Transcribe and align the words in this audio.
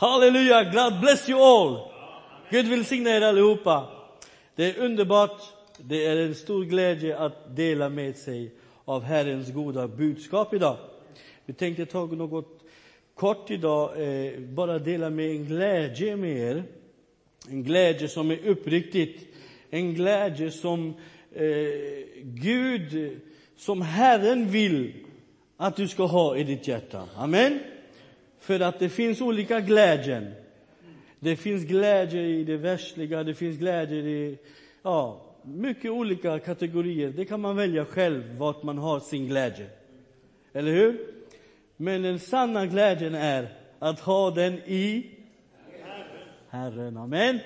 Halleluja, 0.00 0.64
God 0.64 1.00
bless 1.00 1.28
you 1.28 1.38
all. 1.42 1.78
Gud 2.50 2.68
välsigne 2.68 3.10
er 3.10 3.20
allihopa. 3.20 3.88
Det 4.56 4.64
är 4.64 4.84
underbart, 4.84 5.42
det 5.78 6.06
är 6.06 6.16
en 6.16 6.34
stor 6.34 6.64
glädje 6.64 7.18
att 7.18 7.56
dela 7.56 7.88
med 7.88 8.16
sig 8.16 8.52
av 8.84 9.02
Herrens 9.02 9.52
goda 9.52 9.88
budskap 9.88 10.54
idag. 10.54 10.76
Vi 11.46 11.52
tänkte 11.52 11.86
ta 11.86 12.06
något 12.06 12.64
kort 13.14 13.50
idag, 13.50 13.90
eh, 14.02 14.40
bara 14.40 14.78
dela 14.78 15.10
med 15.10 15.30
en 15.30 15.44
glädje 15.44 16.16
med 16.16 16.36
er. 16.36 16.64
En 17.48 17.62
glädje 17.62 18.08
som 18.08 18.30
är 18.30 18.46
uppriktigt, 18.46 19.34
en 19.70 19.94
glädje 19.94 20.50
som 20.50 20.94
eh, 21.34 21.44
Gud, 22.22 23.20
som 23.56 23.82
Herren 23.82 24.50
vill 24.50 24.92
att 25.56 25.76
du 25.76 25.88
ska 25.88 26.04
ha 26.04 26.36
i 26.36 26.44
ditt 26.44 26.68
hjärta. 26.68 27.08
Amen. 27.16 27.58
För 28.40 28.60
att 28.60 28.78
det 28.78 28.88
finns 28.88 29.20
olika 29.20 29.60
glädjen. 29.60 30.32
Det 31.20 31.36
finns 31.36 31.64
glädje 31.64 32.22
i 32.22 32.44
det 32.44 32.56
världsliga, 32.56 33.24
det 33.24 33.34
finns 33.34 33.58
glädje 33.58 33.98
i 33.98 34.38
ja, 34.82 35.22
mycket 35.42 35.90
olika 35.90 36.38
kategorier. 36.38 37.10
Det 37.10 37.24
kan 37.24 37.40
man 37.40 37.56
välja 37.56 37.84
själv, 37.84 38.36
vart 38.38 38.62
man 38.62 38.78
har 38.78 39.00
sin 39.00 39.26
glädje. 39.26 39.66
Eller 40.52 40.72
hur? 40.72 40.98
Men 41.76 42.02
den 42.02 42.18
sanna 42.18 42.66
glädjen 42.66 43.14
är 43.14 43.48
att 43.78 44.00
ha 44.00 44.30
den 44.30 44.54
i 44.54 45.06
Herren. 46.48 46.96
Amen. 46.96 47.38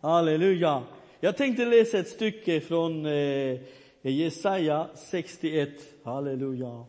Halleluja. 0.00 0.82
Jag 1.20 1.36
tänkte 1.36 1.64
läsa 1.64 1.98
ett 1.98 2.08
stycke 2.08 2.60
från 2.60 3.06
eh, 3.06 3.60
Jesaja 4.02 4.86
61. 4.94 5.70
Halleluja 6.04 6.84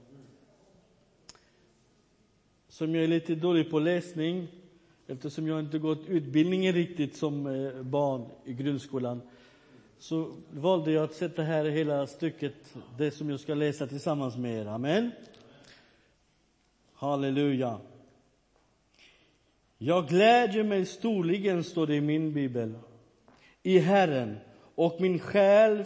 som 2.77 2.95
jag 2.95 3.03
är 3.03 3.07
lite 3.07 3.35
dålig 3.35 3.69
på 3.69 3.79
läsning 3.79 4.47
eftersom 5.07 5.47
jag 5.47 5.59
inte 5.59 5.79
gått 5.79 6.07
utbildningen 6.07 6.73
riktigt 6.73 7.15
som 7.15 7.47
eh, 7.47 7.81
barn 7.81 8.25
i 8.45 8.53
grundskolan 8.53 9.21
så 9.99 10.31
valde 10.51 10.91
jag 10.91 11.03
att 11.03 11.13
sätta 11.13 11.41
här 11.41 11.65
hela 11.65 12.07
stycket, 12.07 12.53
det 12.97 13.11
som 13.11 13.29
jag 13.29 13.39
ska 13.39 13.53
läsa 13.53 13.87
tillsammans 13.87 14.37
med 14.37 14.61
er. 14.61 14.65
Amen. 14.65 15.11
Halleluja. 16.93 17.79
Jag 19.77 20.07
glädjer 20.07 20.63
mig 20.63 20.85
storligen, 20.85 21.63
står 21.63 21.87
det 21.87 21.95
i 21.95 22.01
min 22.01 22.33
bibel, 22.33 22.73
i 23.63 23.79
Herren 23.79 24.37
och 24.75 25.01
min 25.01 25.19
själ 25.19 25.85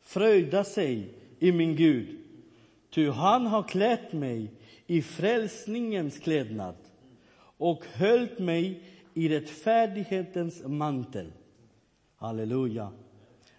fröjdar 0.00 0.64
sig 0.64 1.14
i 1.38 1.52
min 1.52 1.76
Gud. 1.76 2.18
Ty 2.90 3.08
han 3.08 3.46
har 3.46 3.62
klätt 3.62 4.12
mig 4.12 4.50
i 4.86 5.02
frälsningens 5.02 6.18
klädnad 6.18 6.74
och 7.56 7.84
höll 7.92 8.28
mig 8.38 8.80
i 9.14 9.28
rättfärdighetens 9.28 10.62
mantel. 10.66 11.32
Halleluja. 12.16 12.90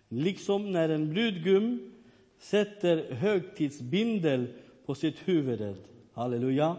Liksom 0.09 0.71
när 0.71 0.89
en 0.89 1.13
brudgum 1.13 1.91
sätter 2.39 3.13
högtidsbindel 3.13 4.47
på 4.85 4.95
sitt 4.95 5.17
huvud. 5.25 5.75
Halleluja. 6.13 6.75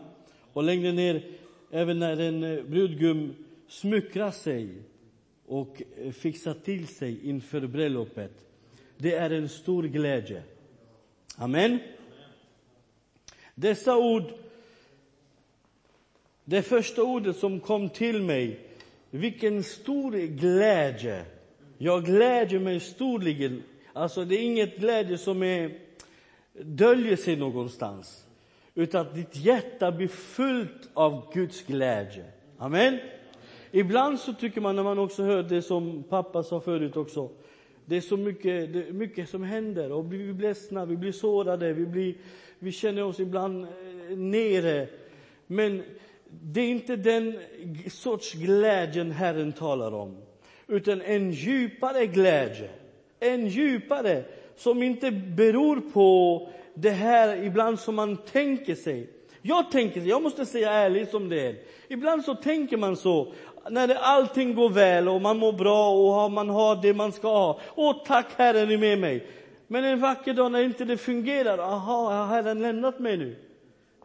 Och 0.52 0.62
längre 0.62 0.92
ner, 0.92 1.22
även 1.70 1.98
när 1.98 2.20
en 2.20 2.44
eh, 2.44 2.64
brudgum 2.64 3.34
smyckrar 3.68 4.30
sig 4.30 4.68
och 5.46 5.82
eh, 5.96 6.12
fixar 6.12 6.54
till 6.54 6.86
sig 6.86 7.28
inför 7.28 7.66
bröllopet. 7.66 8.32
Det 8.98 9.14
är 9.14 9.30
en 9.30 9.48
stor 9.48 9.82
glädje. 9.82 10.42
Amen. 11.36 11.78
Dessa 13.58 13.96
ord, 13.96 14.24
det 16.44 16.62
första 16.62 17.02
ordet 17.02 17.36
som 17.36 17.60
kom 17.60 17.88
till 17.88 18.22
mig, 18.22 18.60
vilken 19.10 19.62
stor 19.62 20.12
glädje. 20.12 21.24
Jag 21.78 22.04
glädjer 22.04 22.60
mig 22.60 22.80
storligen. 22.80 23.62
Alltså, 23.92 24.24
det 24.24 24.34
är 24.34 24.42
inget 24.42 24.76
glädje 24.76 25.18
som 25.18 25.42
är, 25.42 25.78
döljer 26.52 27.16
sig 27.16 27.36
någonstans, 27.36 28.26
utan 28.74 29.00
att 29.00 29.14
ditt 29.14 29.36
hjärta 29.36 29.92
blir 29.92 30.08
fullt 30.08 30.88
av 30.94 31.32
Guds 31.32 31.62
glädje. 31.62 32.24
Amen. 32.58 32.98
Ibland 33.70 34.20
så 34.20 34.32
tycker 34.32 34.60
man, 34.60 34.76
när 34.76 34.82
man 34.82 34.98
också 34.98 35.22
hör 35.22 35.42
det 35.42 35.62
som 35.62 36.02
pappa 36.02 36.42
sa 36.42 36.60
förut 36.60 36.96
också, 36.96 37.30
det 37.86 37.96
är 37.96 38.00
så 38.00 38.16
mycket, 38.16 38.72
det 38.72 38.88
är 38.88 38.92
mycket 38.92 39.28
som 39.28 39.42
händer 39.42 39.92
och 39.92 40.12
vi 40.12 40.32
blir 40.32 40.48
ledsna, 40.48 40.84
vi 40.84 40.96
blir 40.96 41.12
sårade, 41.12 41.72
vi, 41.72 41.86
blir, 41.86 42.14
vi 42.58 42.72
känner 42.72 43.04
oss 43.04 43.20
ibland 43.20 43.64
eh, 43.64 44.16
nere. 44.16 44.88
Men 45.46 45.82
det 46.30 46.60
är 46.60 46.68
inte 46.68 46.96
den 46.96 47.38
sorts 47.90 48.32
glädjen 48.32 49.10
Herren 49.10 49.52
talar 49.52 49.94
om, 49.94 50.16
utan 50.66 51.00
en 51.00 51.30
djupare 51.30 52.06
glädje. 52.06 52.70
En 53.20 53.46
djupare 53.46 54.24
som 54.56 54.82
inte 54.82 55.10
beror 55.10 55.80
på 55.92 56.48
det 56.74 56.90
här 56.90 57.42
ibland 57.42 57.80
som 57.80 57.94
man 57.94 58.16
tänker 58.16 58.74
sig. 58.74 59.10
Jag 59.42 59.70
tänker, 59.70 60.00
jag 60.00 60.22
måste 60.22 60.46
säga 60.46 60.72
ärligt 60.72 61.10
som 61.10 61.28
det 61.28 61.46
är. 61.46 61.56
Ibland 61.88 62.24
så 62.24 62.34
tänker 62.34 62.76
man 62.76 62.96
så 62.96 63.32
när 63.70 63.94
allting 63.94 64.54
går 64.54 64.68
väl 64.68 65.08
och 65.08 65.22
man 65.22 65.38
mår 65.38 65.52
bra 65.52 65.90
och 65.90 66.32
man 66.32 66.48
har 66.48 66.82
det 66.82 66.94
man 66.94 67.12
ska 67.12 67.28
ha. 67.28 67.60
Åh, 67.74 68.02
tack 68.06 68.26
Herren 68.36 68.70
är 68.70 68.78
med 68.78 68.98
mig. 68.98 69.26
Men 69.66 69.84
en 69.84 70.00
vacker 70.00 70.34
dag 70.34 70.52
när 70.52 70.62
inte 70.62 70.84
det 70.84 70.96
fungerar, 70.96 71.58
aha, 71.58 72.12
har 72.12 72.26
Herren 72.26 72.62
lämnat 72.62 72.98
mig 72.98 73.16
nu? 73.16 73.36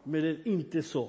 Men 0.04 0.22
det 0.22 0.28
är 0.28 0.48
inte 0.48 0.82
så. 0.82 1.08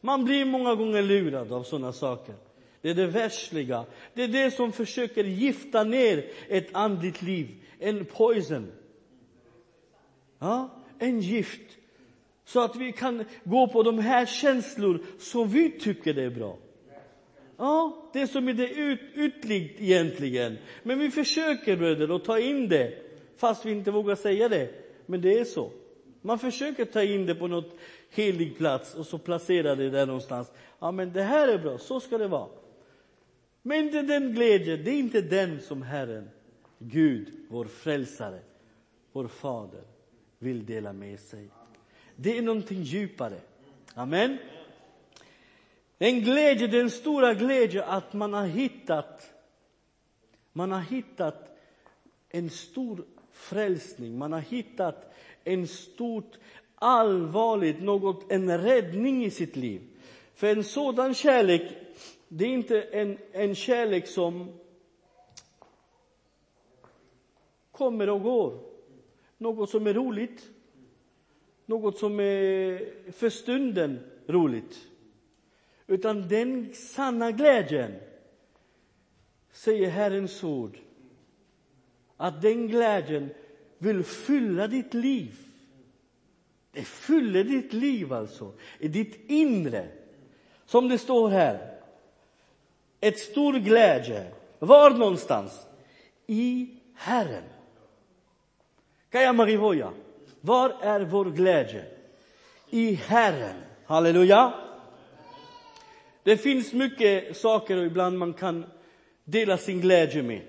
Man 0.00 0.24
blir 0.24 0.44
många 0.44 0.74
gånger 0.74 1.02
lurad 1.02 1.52
av 1.52 1.62
sådana 1.62 1.92
saker. 1.92 2.34
Det 2.80 2.90
är 2.90 2.94
det 2.94 3.06
världsliga. 3.06 3.84
Det 4.14 4.22
är 4.22 4.28
det 4.28 4.50
som 4.50 4.72
försöker 4.72 5.24
gifta 5.24 5.84
ner 5.84 6.24
ett 6.48 6.68
andligt 6.72 7.22
liv. 7.22 7.48
En 7.78 8.04
poison. 8.04 8.72
Ja, 10.38 10.70
en 10.98 11.20
gift. 11.20 11.76
Så 12.44 12.60
att 12.60 12.76
vi 12.76 12.92
kan 12.92 13.24
gå 13.44 13.68
på 13.68 13.82
de 13.82 13.98
här 13.98 14.26
känslor 14.26 15.00
som 15.18 15.48
vi 15.48 15.70
tycker 15.70 16.14
det 16.14 16.22
är 16.22 16.30
bra. 16.30 16.56
Ja, 17.58 18.10
det 18.12 18.26
som 18.26 18.48
är 18.48 18.52
det 18.52 18.68
ut, 18.68 19.00
ytligt 19.14 19.80
egentligen. 19.80 20.58
Men 20.82 20.98
vi 20.98 21.10
försöker, 21.10 21.76
bröder, 21.76 22.16
att 22.16 22.24
ta 22.24 22.38
in 22.38 22.68
det, 22.68 22.94
fast 23.36 23.66
vi 23.66 23.70
inte 23.70 23.90
vågar 23.90 24.14
säga 24.14 24.48
det. 24.48 24.70
Men 25.06 25.20
det 25.20 25.38
är 25.38 25.44
så. 25.44 25.70
Man 26.22 26.38
försöker 26.38 26.84
ta 26.84 27.02
in 27.02 27.26
det 27.26 27.34
på 27.34 27.46
något 27.46 27.74
helig 28.10 28.56
plats 28.56 28.94
och 28.94 29.06
så 29.06 29.18
placera 29.18 29.74
det 29.74 29.90
där 29.90 30.06
någonstans. 30.06 30.52
Ja, 30.78 30.90
men 30.90 31.12
det 31.12 31.22
här 31.22 31.48
är 31.48 31.58
bra, 31.58 31.78
så 31.78 32.00
ska 32.00 32.18
det 32.18 32.28
vara. 32.28 32.48
Men 33.62 33.78
inte 33.78 34.02
den 34.02 34.32
glädjen, 34.34 34.84
det 34.84 34.90
är 34.90 34.98
inte 34.98 35.20
den 35.20 35.60
som 35.60 35.82
Herren, 35.82 36.30
Gud, 36.78 37.28
vår 37.48 37.64
frälsare, 37.64 38.38
vår 39.12 39.28
fader, 39.28 39.82
vill 40.38 40.66
dela 40.66 40.92
med 40.92 41.20
sig. 41.20 41.50
Det 42.16 42.38
är 42.38 42.42
någonting 42.42 42.82
djupare. 42.82 43.40
Amen. 43.94 44.38
En 45.98 46.20
glädje, 46.20 46.66
den 46.66 46.90
stora 46.90 47.34
glädje 47.34 47.84
att 47.84 48.12
man 48.12 48.32
har 48.32 48.46
hittat 48.46 49.34
man 50.58 50.72
har 50.72 50.80
hittat 50.80 51.58
en 52.28 52.50
stor 52.50 53.04
frälsning, 53.32 54.18
man 54.18 54.32
har 54.32 54.40
hittat 54.40 55.14
en 55.44 55.66
stort 55.66 56.38
allvarligt, 56.74 57.82
något, 57.82 58.32
en 58.32 58.58
räddning 58.58 59.24
i 59.24 59.30
sitt 59.30 59.56
liv. 59.56 59.80
För 60.34 60.46
en 60.46 60.64
sådan 60.64 61.14
kärlek, 61.14 61.62
det 62.28 62.44
är 62.44 62.48
inte 62.48 62.82
en, 62.82 63.18
en 63.32 63.54
kärlek 63.54 64.06
som 64.06 64.58
kommer 67.72 68.08
och 68.08 68.22
går. 68.22 68.58
Något 69.38 69.70
som 69.70 69.86
är 69.86 69.94
roligt, 69.94 70.50
något 71.66 71.98
som 71.98 72.20
är 72.20 73.12
för 73.12 73.30
stunden 73.30 73.98
roligt. 74.26 74.88
Utan 75.90 76.28
den 76.28 76.74
sanna 76.74 77.30
glädjen, 77.30 77.94
säger 79.52 79.90
Herrens 79.90 80.44
ord, 80.44 80.78
att 82.16 82.42
den 82.42 82.68
glädjen 82.68 83.30
vill 83.78 84.04
fylla 84.04 84.66
ditt 84.66 84.94
liv. 84.94 85.38
Det 86.72 86.82
fyller 86.82 87.44
ditt 87.44 87.72
liv 87.72 88.12
alltså, 88.12 88.52
i 88.78 88.88
ditt 88.88 89.30
inre. 89.30 89.88
Som 90.66 90.88
det 90.88 90.98
står 90.98 91.28
här, 91.28 91.80
ett 93.00 93.18
stor 93.18 93.54
glädje. 93.54 94.32
Var 94.58 94.90
någonstans? 94.90 95.66
I 96.26 96.68
Herren. 96.94 97.44
Kaja 99.10 99.32
Marivoja, 99.32 99.92
var 100.40 100.70
är 100.80 101.00
vår 101.00 101.24
glädje? 101.24 101.84
I 102.70 102.94
Herren. 102.94 103.56
Halleluja. 103.84 104.67
Det 106.28 106.36
finns 106.36 106.72
mycket 106.72 107.36
saker 107.36 107.76
och 107.76 107.86
ibland 107.86 108.18
man 108.18 108.32
kan 108.32 108.64
dela 109.24 109.58
sin 109.58 109.80
glädje 109.80 110.22
med. 110.22 110.40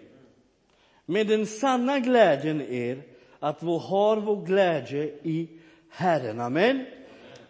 Men 1.05 1.27
den 1.27 1.45
sanna 1.45 1.99
glädjen 1.99 2.61
är 2.61 3.01
att 3.39 3.63
vi 3.63 3.79
har 3.81 4.17
vår 4.17 4.45
glädje 4.45 5.03
i 5.23 5.49
Herren. 5.89 6.39
Amen. 6.39 6.85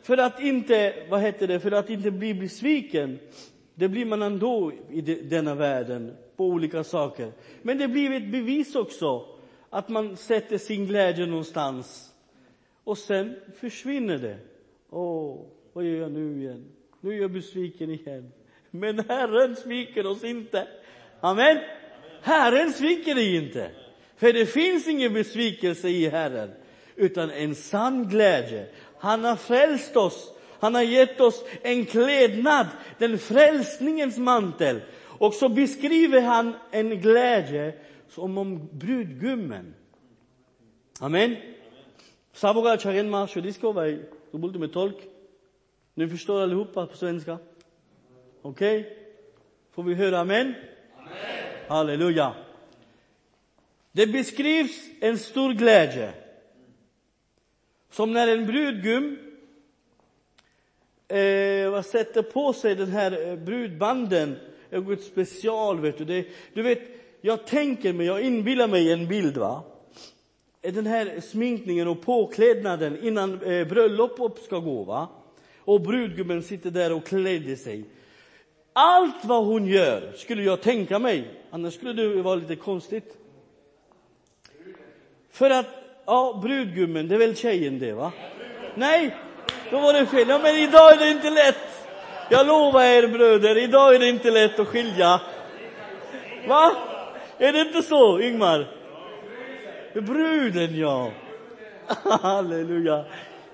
För 0.02 0.18
att 0.18 0.42
inte, 0.42 0.94
vad 1.10 1.22
heter 1.22 1.48
det, 1.48 1.60
för 1.60 1.72
att 1.72 1.90
inte 1.90 2.12
bli 2.12 2.34
besviken, 2.34 3.20
Det 3.76 3.90
blir 3.90 4.06
man 4.06 4.22
ändå 4.22 4.72
i 4.90 5.02
denna 5.02 5.56
världen, 5.56 6.16
på 6.36 6.46
olika 6.46 6.84
saker. 6.84 7.32
Men 7.62 7.78
det 7.78 7.88
blir 7.88 8.12
ett 8.12 8.32
bevis 8.32 8.76
också, 8.76 9.26
att 9.70 9.90
man 9.90 10.18
sätter 10.18 10.58
sin 10.58 10.86
glädje 10.86 11.26
någonstans. 11.26 12.14
Och 12.84 12.98
sen 12.98 13.36
försvinner 13.56 14.18
det. 14.18 14.38
Åh, 14.90 15.46
vad 15.74 15.84
gör 15.84 16.02
jag 16.02 16.12
nu 16.12 16.42
igen? 16.42 16.66
Nu 17.02 17.14
är 17.14 17.22
jag 17.22 17.32
besviken 17.32 17.90
igen. 17.90 18.32
Men 18.72 19.00
Herren 19.00 19.56
sviker 19.56 20.06
oss 20.06 20.24
inte. 20.24 20.68
Amen. 21.22 21.58
Herren 22.22 22.74
sviker 22.74 23.16
dig 23.16 23.36
inte. 23.36 23.72
För 24.16 24.34
det 24.34 24.46
finns 24.46 24.88
ingen 24.88 25.14
besvikelse 25.14 25.90
i 25.90 26.10
Herren, 26.10 26.52
utan 26.96 27.32
en 27.32 27.56
sann 27.56 28.10
glädje. 28.10 28.68
Han 29.00 29.24
har 29.24 29.36
frälst 29.36 29.98
oss. 29.98 30.34
Han 30.60 30.76
har 30.76 30.82
gett 30.82 31.22
oss 31.22 31.46
en 31.62 31.86
klädnad, 31.86 32.68
den 32.98 33.18
frälsningens 33.18 34.18
mantel. 34.18 34.82
Och 35.02 35.34
så 35.34 35.50
beskriver 35.50 36.22
han 36.22 36.54
en 36.72 37.02
glädje 37.02 37.74
som 38.10 38.38
om 38.38 38.70
brudgummen. 38.72 39.74
Amen. 41.00 41.36
Sabogal 42.34 42.78
du 44.32 44.38
borde 44.38 44.60
med 44.60 44.74
tolk. 44.74 44.98
Ni 46.00 46.08
förstår 46.08 46.42
allihopa 46.42 46.86
på 46.86 46.98
svenska. 46.98 47.38
Okej? 48.42 48.80
Okay? 48.80 48.94
Får 49.72 49.84
vi 49.84 49.94
höra 49.94 50.20
amen? 50.20 50.54
amen? 50.98 51.12
Halleluja. 51.68 52.34
Det 53.92 54.08
beskrivs 54.08 54.90
en 55.00 55.18
stor 55.18 55.54
glädje. 55.54 56.12
Som 57.90 58.14
när 58.14 58.28
en 58.28 58.46
brudgum 58.46 59.18
eh, 61.08 61.82
sätter 61.82 62.22
på 62.22 62.54
sig 62.54 62.76
den 62.76 62.92
här 62.92 63.28
eh, 63.28 63.36
brudbanden, 63.36 64.36
något 64.70 65.04
special 65.04 65.80
vet 65.80 65.98
du. 65.98 66.06
Det, 66.06 66.28
du 66.54 66.62
vet, 66.62 66.82
jag 67.22 67.48
tänker 67.48 67.94
mig, 67.94 68.06
jag 68.06 68.22
inbillar 68.22 68.68
mig 68.68 68.92
en 68.92 69.08
bild 69.08 69.38
va. 69.38 69.64
Den 70.62 70.86
här 70.86 71.20
sminkningen 71.20 71.88
och 71.88 72.02
påklädnaden 72.02 73.04
innan 73.04 73.42
eh, 73.42 73.68
bröllopet 73.68 74.44
ska 74.44 74.60
gå 74.60 74.84
va. 74.84 75.08
Och 75.70 75.82
brudgummen 75.82 76.44
sitter 76.44 76.72
där 76.72 76.94
och 76.94 77.06
klädde 77.06 77.56
sig. 77.56 77.84
Allt 78.74 79.26
vad 79.26 79.46
hon 79.46 79.68
gör 79.68 80.14
skulle 80.16 80.44
jag 80.44 80.62
tänka 80.62 81.00
mig, 81.00 81.28
annars 81.52 81.74
skulle 81.74 81.94
det 81.94 82.22
vara 82.22 82.36
lite 82.36 82.56
konstigt. 82.56 83.18
För 85.32 85.50
att, 85.50 85.66
ja, 86.06 86.40
brudgummen, 86.44 87.08
det 87.08 87.16
är 87.16 87.20
väl 87.20 87.36
tjejen 87.36 87.80
det 87.80 87.94
va? 87.94 88.12
Nej, 88.76 89.16
då 89.72 89.80
var 89.80 89.94
det 89.94 90.06
fel. 90.06 90.30
Ja, 90.30 90.40
men 90.44 90.56
idag 90.56 90.94
är 90.94 90.98
det 90.98 91.12
inte 91.12 91.30
lätt. 91.30 91.88
Jag 92.30 92.48
lovar 92.48 92.84
er 92.84 93.08
bröder, 93.08 93.58
idag 93.58 93.96
är 93.96 94.00
det 94.00 94.10
inte 94.10 94.32
lätt 94.32 94.60
att 94.60 94.68
skilja. 94.68 95.22
Va? 96.48 96.72
Är 97.38 97.54
det 97.54 97.62
inte 97.62 97.82
så, 97.82 98.20
Ingmar? 98.20 98.68
Bruden, 99.94 100.80
ja. 100.80 101.12
Halleluja. 102.22 103.06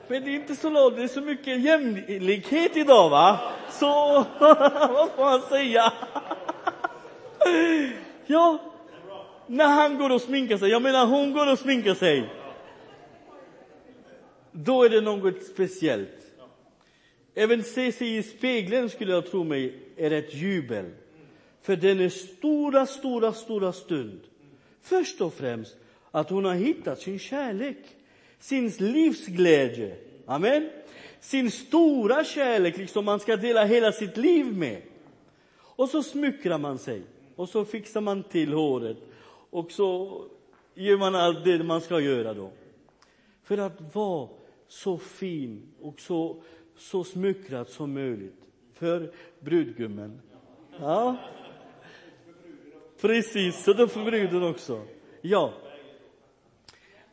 Men 0.07 0.23
det 0.23 0.29
är 0.29 0.35
inte 0.35 0.55
så 0.55 0.69
långt, 0.69 0.95
det 0.95 1.03
är 1.03 1.07
så 1.07 1.21
mycket 1.21 1.61
jämlikhet 1.61 2.77
idag, 2.77 3.09
va? 3.09 3.39
Så, 3.71 3.85
vad 4.39 5.11
får 5.11 5.23
man 5.23 5.41
säga? 5.41 5.93
Ja, 8.27 8.59
när 9.47 9.67
han 9.67 9.97
går 9.97 10.09
och 10.09 10.21
sminkar 10.21 10.57
sig, 10.57 10.69
jag 10.69 10.81
menar 10.81 11.05
hon 11.05 11.33
går 11.33 11.51
och 11.51 11.59
sminkar 11.59 11.93
sig, 11.93 12.29
då 14.51 14.83
är 14.83 14.89
det 14.89 15.01
något 15.01 15.43
speciellt. 15.43 16.25
Även 17.35 17.63
se 17.63 17.91
sig 17.91 18.17
i 18.17 18.23
spegeln 18.23 18.89
skulle 18.89 19.11
jag 19.11 19.31
tro 19.31 19.43
mig 19.43 19.79
är 19.97 20.11
ett 20.11 20.33
jubel. 20.33 20.91
För 21.61 21.75
den 21.75 21.99
är 21.99 22.09
stora, 22.09 22.85
stora, 22.85 23.33
stora 23.33 23.73
stund. 23.73 24.19
Först 24.81 25.21
och 25.21 25.33
främst 25.33 25.75
att 26.11 26.29
hon 26.29 26.45
har 26.45 26.53
hittat 26.53 26.99
sin 26.99 27.19
kärlek, 27.19 27.77
sin 28.39 28.69
livsglädje. 28.69 29.95
Amen. 30.25 30.69
Sin 31.19 31.51
stora 31.51 32.23
kärlek, 32.23 32.77
liksom 32.77 33.05
man 33.05 33.19
ska 33.19 33.35
dela 33.35 33.65
hela 33.65 33.91
sitt 33.91 34.17
liv 34.17 34.45
med. 34.45 34.81
Och 35.57 35.89
så 35.89 36.03
smyckrar 36.03 36.57
man 36.57 36.77
sig 36.77 37.01
och 37.35 37.49
så 37.49 37.65
fixar 37.65 38.01
man 38.01 38.23
till 38.23 38.53
håret 38.53 38.97
och 39.49 39.71
så 39.71 40.21
gör 40.73 40.97
man 40.97 41.15
allt 41.15 41.45
det 41.45 41.63
man 41.63 41.81
ska 41.81 41.99
göra 41.99 42.33
då. 42.33 42.51
För 43.43 43.57
att 43.57 43.95
vara 43.95 44.29
så 44.67 44.97
fin 44.97 45.73
och 45.81 45.99
så, 45.99 46.43
så 46.77 47.03
smyckrad 47.03 47.69
som 47.69 47.93
möjligt 47.93 48.41
för 48.73 49.11
brudgummen. 49.39 50.21
Ja, 50.79 51.17
precis, 53.01 53.63
så 53.63 53.73
då 53.73 53.87
för 53.87 54.03
bruden 54.03 54.43
också. 54.43 54.81
Ja. 55.21 55.53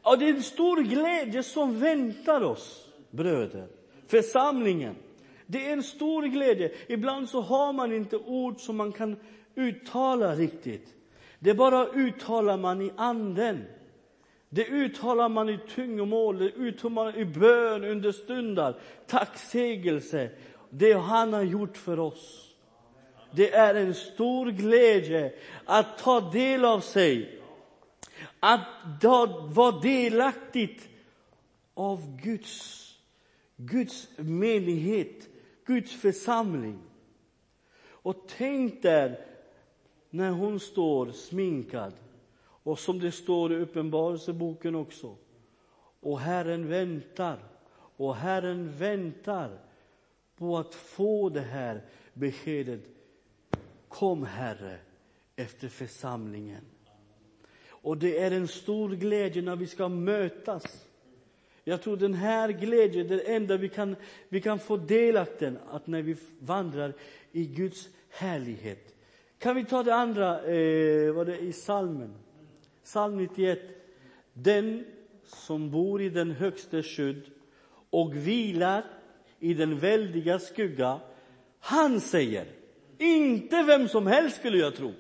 Och 0.02 0.19
det 0.19 0.28
är 0.28 0.34
en 0.34 0.43
stor 0.43 0.82
glädje 0.82 1.43
som 1.43 1.81
väntar 1.81 2.43
oss, 2.43 2.88
bröder, 3.10 3.66
församlingen. 4.06 4.96
Det 5.46 5.69
är 5.69 5.72
en 5.72 5.82
stor 5.82 6.22
glädje. 6.22 6.72
Ibland 6.88 7.28
så 7.28 7.40
har 7.40 7.72
man 7.72 7.93
inte 7.93 8.16
ord 8.16 8.60
som 8.60 8.76
man 8.76 8.93
kan 8.93 9.16
uttala 9.54 10.34
riktigt. 10.34 10.94
Det 11.38 11.54
bara 11.54 11.87
uttalar 11.87 12.56
man 12.56 12.82
i 12.82 12.93
anden. 12.96 13.64
Det 14.49 14.66
uttalar 14.66 15.28
man 15.28 15.49
i 15.49 15.58
tungomål, 15.75 16.38
det 16.38 16.50
uttalar 16.50 16.94
man 16.94 17.14
i 17.14 17.25
bön 17.25 17.84
under 17.84 18.12
stundar, 18.12 18.75
tacksägelse. 19.06 20.31
Det 20.70 20.93
han 20.93 21.32
har 21.32 21.43
gjort 21.43 21.76
för 21.76 21.98
oss. 21.98 22.48
Det 23.31 23.55
är 23.55 23.75
en 23.75 23.94
stor 23.94 24.50
glädje 24.50 25.32
att 25.64 25.98
ta 25.98 26.20
del 26.20 26.64
av 26.64 26.81
sig, 26.81 27.41
att 28.44 29.04
vara 29.54 29.80
delaktigt 29.80 30.88
av 31.74 32.20
Guds, 32.22 32.88
Guds 33.56 34.08
menighet, 34.16 35.28
Guds 35.64 35.92
församling. 35.92 36.78
Och 37.84 38.28
tänk 38.28 38.82
där 38.82 39.26
när 40.10 40.30
hon 40.30 40.60
står 40.60 41.10
sminkad 41.10 41.92
och 42.42 42.78
som 42.78 42.98
det 42.98 43.12
står 43.12 43.52
i 43.52 43.56
Uppenbarelseboken 43.56 44.74
också. 44.74 45.16
Och 46.00 46.20
Herren 46.20 46.68
väntar, 46.68 47.38
och 47.96 48.16
Herren 48.16 48.72
väntar 48.76 49.58
på 50.36 50.58
att 50.58 50.74
få 50.74 51.28
det 51.28 51.40
här 51.40 51.82
beskedet. 52.14 52.80
Kom, 53.88 54.24
Herre, 54.24 54.78
efter 55.36 55.69
församlingen. 55.69 56.71
Och 57.82 57.98
det 57.98 58.19
är 58.19 58.31
en 58.31 58.48
stor 58.48 58.91
glädje 58.91 59.43
när 59.43 59.56
vi 59.56 59.67
ska 59.67 59.89
mötas. 59.89 60.86
Jag 61.65 61.82
tror 61.82 61.96
den 61.96 62.15
här 62.15 62.48
glädjen, 62.48 63.08
det 63.08 63.20
enda 63.20 63.56
vi 63.56 63.69
kan, 63.69 63.96
vi 64.29 64.41
kan 64.41 64.58
få 64.58 64.77
delakten, 64.77 65.58
att 65.70 65.86
när 65.86 66.03
vi 66.03 66.17
vandrar 66.39 66.94
i 67.32 67.46
Guds 67.46 67.89
härlighet. 68.10 68.94
Kan 69.39 69.56
vi 69.56 69.65
ta 69.65 69.82
det 69.82 69.94
andra, 69.94 70.44
eh, 70.44 71.12
vad 71.12 71.27
det 71.27 71.39
i 71.39 71.53
salmen? 71.53 72.15
Psalm 72.84 73.17
91. 73.17 73.60
Den 74.32 74.84
som 75.24 75.70
bor 75.70 76.03
i 76.03 76.08
den 76.08 76.31
högste 76.31 76.82
skydd 76.82 77.22
och 77.91 78.17
vilar 78.17 78.84
i 79.39 79.55
den 79.55 79.79
väldiga 79.79 80.39
skugga, 80.39 81.01
han 81.60 82.01
säger, 82.01 82.46
inte 82.98 83.62
vem 83.62 83.89
som 83.89 84.06
helst 84.06 84.36
skulle 84.36 84.58
jag 84.58 84.74
tro. 84.74 84.93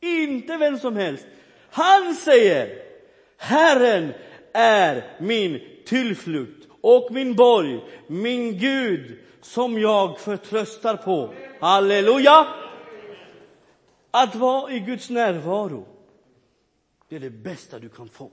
Inte 0.00 0.56
vem 0.56 0.78
som 0.78 0.96
helst. 0.96 1.26
Han 1.70 2.14
säger, 2.14 2.82
Herren 3.36 4.12
är 4.52 5.16
min 5.20 5.60
tillflykt 5.86 6.68
och 6.80 7.12
min 7.12 7.34
borg, 7.34 7.80
min 8.06 8.58
Gud 8.58 9.18
som 9.40 9.78
jag 9.78 10.20
förtröstar 10.20 10.96
på. 10.96 11.34
Halleluja! 11.60 12.46
Att 14.10 14.34
vara 14.34 14.72
i 14.72 14.80
Guds 14.80 15.10
närvaro, 15.10 15.86
det 17.08 17.16
är 17.16 17.20
det 17.20 17.30
bästa 17.30 17.78
du 17.78 17.88
kan 17.88 18.08
få. 18.08 18.30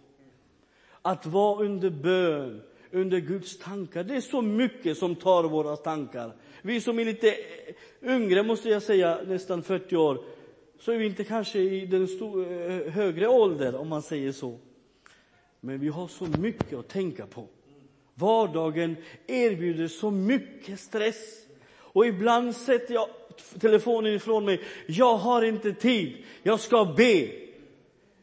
Att 1.01 1.25
vara 1.25 1.63
under 1.63 1.89
bön, 1.89 2.61
under 2.91 3.19
Guds 3.19 3.59
tankar. 3.59 4.03
Det 4.03 4.15
är 4.15 4.21
så 4.21 4.41
mycket 4.41 4.97
som 4.97 5.15
tar 5.15 5.43
våra 5.43 5.75
tankar. 5.75 6.31
Vi 6.61 6.81
som 6.81 6.99
är 6.99 7.05
lite 7.05 7.35
yngre, 8.01 8.43
måste 8.43 8.69
jag 8.69 8.83
säga, 8.83 9.19
nästan 9.27 9.63
40 9.63 9.95
år, 9.95 10.25
så 10.83 10.91
är 10.91 10.97
vi 10.97 11.05
inte 11.05 11.23
kanske 11.23 11.59
i 11.59 11.85
den 11.85 12.03
eh, 12.03 12.93
högre 12.93 13.27
åldern, 13.27 13.75
om 13.75 13.87
man 13.87 14.01
säger 14.01 14.31
så. 14.31 14.59
Men 15.59 15.79
vi 15.79 15.87
har 15.87 16.07
så 16.07 16.25
mycket 16.25 16.79
att 16.79 16.87
tänka 16.87 17.25
på. 17.25 17.47
Vardagen 18.15 18.95
erbjuder 19.27 19.87
så 19.87 20.11
mycket 20.11 20.79
stress. 20.79 21.45
Och 21.75 22.05
ibland 22.05 22.55
sätter 22.55 22.93
jag 22.93 23.07
telefonen 23.59 24.13
ifrån 24.13 24.45
mig. 24.45 24.61
Jag 24.87 25.17
har 25.17 25.41
inte 25.41 25.73
tid. 25.73 26.17
Jag 26.43 26.59
ska 26.59 26.85
be. 26.85 27.29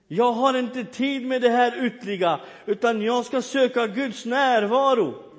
Jag 0.09 0.33
har 0.33 0.59
inte 0.59 0.85
tid 0.85 1.27
med 1.27 1.43
det 1.43 1.49
här 1.49 1.85
ytliga, 1.87 2.41
utan 2.67 3.03
jag 3.03 3.25
ska 3.25 3.43
söka 3.43 3.87
Guds 3.87 4.25
närvaro. 4.27 5.30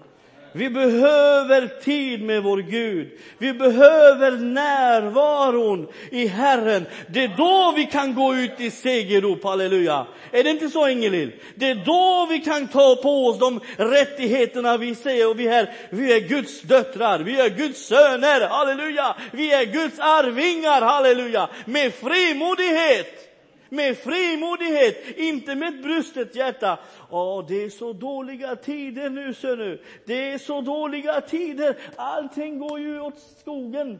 Vi 0.54 0.70
behöver 0.70 1.68
tid 1.68 2.22
med 2.22 2.44
vår 2.44 2.58
Gud. 2.58 3.12
Vi 3.38 3.54
behöver 3.54 4.32
närvaron 4.32 5.88
i 6.12 6.28
Herren. 6.28 6.86
Det 7.08 7.24
är 7.24 7.38
då 7.38 7.74
vi 7.76 7.86
kan 7.86 8.16
gå 8.16 8.36
ut 8.36 8.60
i 8.60 8.72
segerrop, 8.72 9.44
halleluja. 9.44 10.08
Är 10.32 10.44
det 10.44 10.50
inte 10.50 10.70
så, 10.70 10.88
Ingelill? 10.88 11.32
Det 11.56 11.70
är 11.70 11.76
då 11.76 12.28
vi 12.30 12.40
kan 12.40 12.68
ta 12.68 12.96
på 12.96 13.28
oss 13.28 13.40
de 13.40 13.60
rättigheterna 13.78 14.78
vi 14.78 14.96
säger 14.96 15.30
och 15.30 15.40
vi 15.40 15.48
är, 15.48 15.74
vi 15.90 16.14
är 16.14 16.20
Guds 16.20 16.62
döttrar, 16.62 17.20
vi 17.20 17.40
är 17.40 17.50
Guds 17.50 17.86
söner, 17.86 18.48
halleluja. 18.48 19.16
Vi 19.32 19.54
är 19.54 19.66
Guds 19.66 20.00
arvingar, 20.00 20.82
halleluja. 20.82 21.50
Med 21.66 21.94
frimodighet 21.94 23.31
med 23.72 23.98
frimodighet, 23.98 25.18
inte 25.18 25.56
med 25.56 25.68
ett 25.76 25.84
brustet 25.84 26.36
hjärta. 26.36 26.80
Åh, 27.10 27.46
det 27.48 27.64
är 27.64 27.70
så 27.70 27.94
dåliga 27.94 28.56
tider 28.56 29.10
nu, 29.10 29.34
ser 29.34 29.58
du. 29.58 29.82
Det 30.06 30.32
är 30.32 30.38
så 30.38 30.62
dåliga 30.62 31.22
tider. 31.22 31.78
Allting 31.96 32.60
går 32.60 32.80
ju 32.80 33.02
åt 33.02 33.20
skogen. 33.20 34.00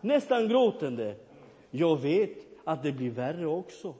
Nästan 0.00 0.48
gråtande. 0.48 1.14
Jag 1.70 2.00
vet 2.00 2.36
att 2.64 2.82
det 2.82 2.92
blir 2.92 3.10
värre 3.10 3.46
också. 3.46 3.94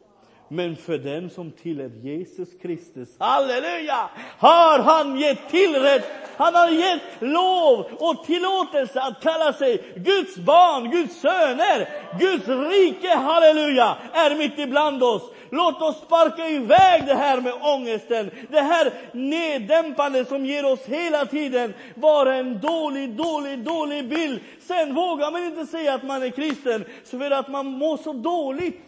Men 0.49 0.77
för 0.77 0.99
den 0.99 1.31
som 1.31 1.51
tillhör 1.51 1.91
Jesus 2.03 2.49
Kristus, 2.63 3.09
halleluja, 3.19 4.11
har 4.39 4.79
han 4.79 5.19
gett 5.19 5.51
tillrätt, 5.51 6.05
han 6.37 6.55
har 6.55 6.69
gett 6.69 7.03
lov 7.21 7.87
och 7.99 8.25
tillåtelse 8.25 9.01
att 9.01 9.23
kalla 9.23 9.53
sig 9.53 9.83
Guds 9.97 10.37
barn, 10.37 10.91
Guds 10.91 11.21
söner, 11.21 11.89
Guds 12.19 12.49
rike, 12.49 13.09
halleluja, 13.09 13.97
är 14.13 14.37
mitt 14.37 14.59
ibland 14.59 15.03
oss. 15.03 15.23
Låt 15.51 15.83
oss 15.83 15.97
sparka 15.97 16.49
iväg 16.49 17.07
det 17.07 17.15
här 17.15 17.41
med 17.41 17.53
ångesten, 17.61 18.31
det 18.51 18.61
här 18.61 18.93
neddämpande 19.13 20.25
som 20.25 20.47
ger 20.47 20.65
oss 20.73 20.81
hela 20.87 21.27
tiden 21.27 21.75
bara 21.95 22.35
en 22.35 22.61
dålig, 22.61 23.11
dålig, 23.11 23.59
dålig 23.59 24.09
bild. 24.09 24.41
Sen 24.61 24.95
vågar 24.95 25.31
man 25.31 25.45
inte 25.45 25.67
säga 25.67 25.95
att 25.95 26.03
man 26.03 26.23
är 26.23 26.31
kristen, 26.31 26.85
för 27.05 27.31
att 27.31 27.49
man 27.49 27.67
mår 27.67 27.97
så 27.97 28.13
dåligt. 28.13 28.81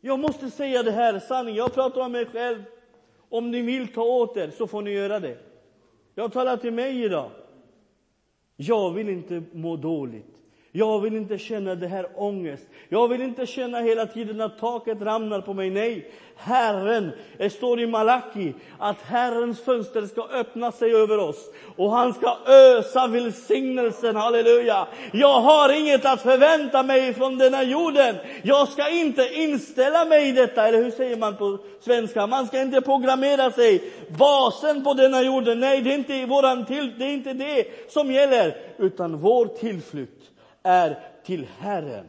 Jag 0.00 0.20
måste 0.20 0.50
säga 0.50 0.82
det 0.82 0.90
här 0.90 1.18
sanning. 1.18 1.54
Jag 1.54 1.74
pratar 1.74 2.00
om 2.00 2.12
mig 2.12 2.26
själv. 2.26 2.62
Om 3.28 3.50
ni 3.50 3.62
vill 3.62 3.92
ta 3.92 4.02
åt 4.02 4.36
er 4.36 4.50
så 4.50 4.66
får 4.66 4.82
ni 4.82 4.90
göra 4.90 5.20
det. 5.20 5.38
Jag 6.14 6.32
talar 6.32 6.56
till 6.56 6.72
mig 6.72 7.04
idag. 7.04 7.30
Jag 8.56 8.90
vill 8.90 9.08
inte 9.08 9.42
må 9.52 9.76
dåligt. 9.76 10.39
Jag 10.72 11.00
vill 11.00 11.16
inte 11.16 11.38
känna 11.38 11.74
det 11.74 11.86
här 11.86 12.06
ångest. 12.14 12.66
Jag 12.88 13.08
vill 13.08 13.22
inte 13.22 13.46
känna 13.46 13.80
hela 13.80 14.06
tiden 14.06 14.40
att 14.40 14.58
taket 14.58 15.02
ramlar 15.02 15.40
på 15.40 15.54
mig. 15.54 15.70
Nej, 15.70 16.10
Herren, 16.36 17.10
det 17.38 17.50
står 17.50 17.80
i 17.80 17.86
Malaki 17.86 18.54
att 18.78 19.02
Herrens 19.02 19.60
fönster 19.60 20.06
ska 20.06 20.22
öppna 20.22 20.72
sig 20.72 20.94
över 20.94 21.18
oss 21.18 21.50
och 21.76 21.90
han 21.90 22.14
ska 22.14 22.36
ösa 22.46 23.06
välsignelsen, 23.06 24.16
halleluja. 24.16 24.86
Jag 25.12 25.40
har 25.40 25.80
inget 25.80 26.06
att 26.06 26.22
förvänta 26.22 26.82
mig 26.82 27.14
från 27.14 27.38
denna 27.38 27.62
jorden. 27.62 28.16
Jag 28.42 28.68
ska 28.68 28.90
inte 28.90 29.28
inställa 29.34 30.04
mig 30.04 30.28
i 30.28 30.32
detta, 30.32 30.68
eller 30.68 30.82
hur 30.82 30.90
säger 30.90 31.16
man 31.16 31.36
på 31.36 31.58
svenska? 31.80 32.26
Man 32.26 32.46
ska 32.46 32.60
inte 32.60 32.80
programmera 32.80 33.50
sig, 33.50 33.82
basen 34.18 34.84
på 34.84 34.94
denna 34.94 35.22
jorden. 35.22 35.60
Nej, 35.60 35.80
det 35.82 35.92
är 35.92 35.98
inte, 35.98 36.26
våran 36.26 36.66
till, 36.66 36.92
det, 36.98 37.04
är 37.04 37.12
inte 37.12 37.32
det 37.32 37.64
som 37.88 38.12
gäller, 38.12 38.56
utan 38.78 39.16
vår 39.16 39.46
tillflykt 39.46 40.29
är 40.62 40.98
till 41.24 41.46
Herren. 41.58 42.06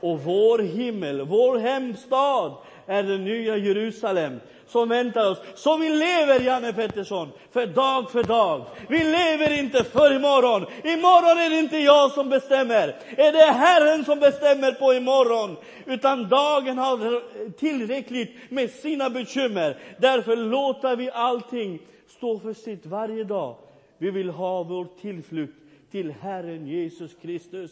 Och 0.00 0.20
vår 0.20 0.58
himmel, 0.58 1.22
vår 1.22 1.58
hemstad 1.58 2.52
är 2.86 3.02
det 3.02 3.18
nya 3.18 3.56
Jerusalem 3.56 4.40
som 4.66 4.88
väntar 4.88 5.30
oss. 5.30 5.38
Så 5.54 5.76
vi 5.76 5.88
lever, 5.88 6.40
Janne 6.40 6.72
Pettersson, 6.72 7.28
för 7.52 7.66
dag 7.66 8.10
för 8.10 8.22
dag. 8.22 8.66
Vi 8.88 8.98
lever 8.98 9.58
inte 9.58 9.84
för 9.84 10.16
imorgon. 10.16 10.66
Imorgon 10.84 11.38
är 11.38 11.50
det 11.50 11.58
inte 11.58 11.78
jag 11.78 12.10
som 12.10 12.28
bestämmer. 12.28 12.96
Är 13.16 13.32
det 13.32 13.52
Herren 13.52 14.04
som 14.04 14.20
bestämmer 14.20 14.72
på 14.72 14.94
imorgon. 14.94 15.56
Utan 15.86 16.28
dagen 16.28 16.78
har 16.78 17.22
tillräckligt 17.50 18.36
med 18.48 18.70
sina 18.70 19.10
bekymmer. 19.10 19.76
Därför 19.98 20.36
låter 20.36 20.96
vi 20.96 21.10
allting 21.10 21.78
stå 22.08 22.38
för 22.38 22.52
sitt 22.52 22.86
varje 22.86 23.24
dag. 23.24 23.56
Vi 23.98 24.10
vill 24.10 24.30
ha 24.30 24.62
vår 24.62 24.86
tillflykt 25.00 25.63
till 25.94 26.10
Herren 26.10 26.66
Jesus 26.66 27.14
Kristus. 27.22 27.70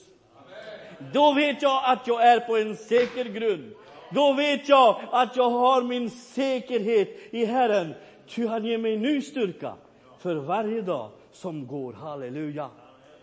Då 1.13 1.33
vet 1.35 1.63
jag 1.63 1.83
att 1.85 2.07
jag 2.07 2.29
är 2.29 2.41
på 2.41 2.57
en 2.57 2.77
säker 2.77 3.25
grund. 3.25 3.73
Då 4.11 4.33
vet 4.33 4.69
jag 4.69 5.01
att 5.11 5.37
jag 5.37 5.51
har 5.51 5.83
min 5.83 6.11
säkerhet 6.11 7.09
i 7.31 7.45
Herren. 7.45 7.95
Ty 8.29 8.47
han 8.47 8.65
ger 8.65 8.79
mig 8.79 8.97
ny 8.97 9.21
styrka 9.21 9.75
för 10.19 10.35
varje 10.35 10.83
dag 10.83 11.11
som 11.33 11.67
går. 11.67 11.93
Halleluja. 11.93 12.71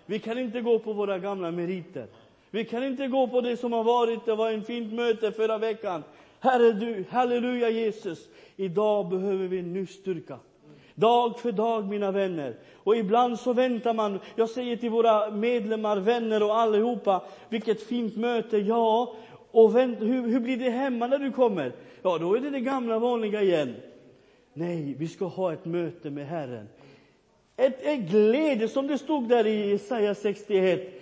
Vi 0.06 0.20
kan 0.20 0.38
inte 0.38 0.62
gå 0.62 0.80
på 0.80 0.94
våra 0.94 1.20
gamla 1.20 1.52
meriter. 1.52 2.08
Vi 2.52 2.66
kan 2.66 2.84
inte 2.84 3.08
gå 3.08 3.28
på 3.28 3.42
det 3.42 3.58
som 3.58 3.74
har 3.74 3.84
varit. 3.84 4.26
Det 4.26 4.36
var 4.36 4.52
en 4.52 4.64
fint 4.64 4.94
möte 4.94 5.32
förra 5.32 5.58
veckan. 5.58 6.04
Herre 6.40 6.72
du, 6.72 7.06
halleluja 7.10 7.70
Jesus. 7.70 8.30
Idag 8.56 9.10
behöver 9.10 9.48
vi 9.48 9.62
ny 9.62 9.86
styrka. 9.86 10.40
Dag 11.00 11.40
för 11.40 11.52
dag, 11.52 11.88
mina 11.88 12.12
vänner. 12.12 12.56
Och 12.76 12.96
ibland 12.96 13.40
så 13.40 13.54
väntar 13.54 13.94
man. 13.94 14.20
Jag 14.36 14.50
säger 14.50 14.76
till 14.78 14.90
våra 14.90 15.32
medlemmar, 15.32 15.98
vänner 15.98 16.44
och 16.44 16.58
allihopa, 16.58 17.24
vilket 17.50 17.84
fint 17.84 18.16
möte. 18.16 18.58
Ja, 18.58 19.16
och 19.52 19.76
vänt, 19.76 20.02
hur, 20.02 20.28
hur 20.28 20.40
blir 20.40 20.58
det 20.58 20.70
hemma 20.70 21.08
när 21.08 21.20
du 21.20 21.32
kommer? 21.32 21.72
Ja, 22.02 22.18
då 22.18 22.36
är 22.36 22.40
det 22.40 22.50
det 22.50 22.60
gamla 22.60 23.00
vanliga 23.00 23.42
igen. 23.42 23.76
Nej, 24.54 24.96
vi 24.98 25.08
ska 25.08 25.26
ha 25.26 25.54
ett 25.54 25.66
möte 25.66 26.10
med 26.10 26.28
Herren. 26.28 26.68
Ett, 27.58 27.82
ett 27.82 28.00
glädje, 28.00 28.68
som 28.68 28.88
det 28.88 28.98
stod 28.98 29.30
där 29.30 29.48
i 29.48 29.70
Jesaja 29.70 30.16
61. 30.16 31.02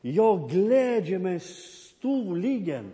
Jag 0.00 0.50
glädjer 0.50 1.18
mig 1.18 1.40
storligen 1.40 2.92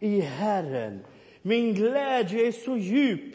i 0.00 0.20
Herren. 0.20 1.00
Min 1.42 1.74
glädje 1.74 2.48
är 2.48 2.52
så 2.52 2.76
djup 2.76 3.34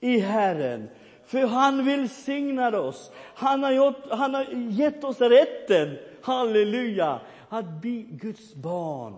i 0.00 0.18
Herren. 0.18 0.88
För 1.26 1.46
han 1.46 1.84
välsignar 1.84 2.74
oss. 2.74 3.12
Han 3.34 3.62
har, 3.62 3.72
gjort, 3.72 3.96
han 4.10 4.34
har 4.34 4.46
gett 4.70 5.04
oss 5.04 5.20
rätten, 5.20 5.96
halleluja, 6.22 7.20
att 7.48 7.80
bli 7.80 8.06
Guds 8.10 8.54
barn. 8.54 9.14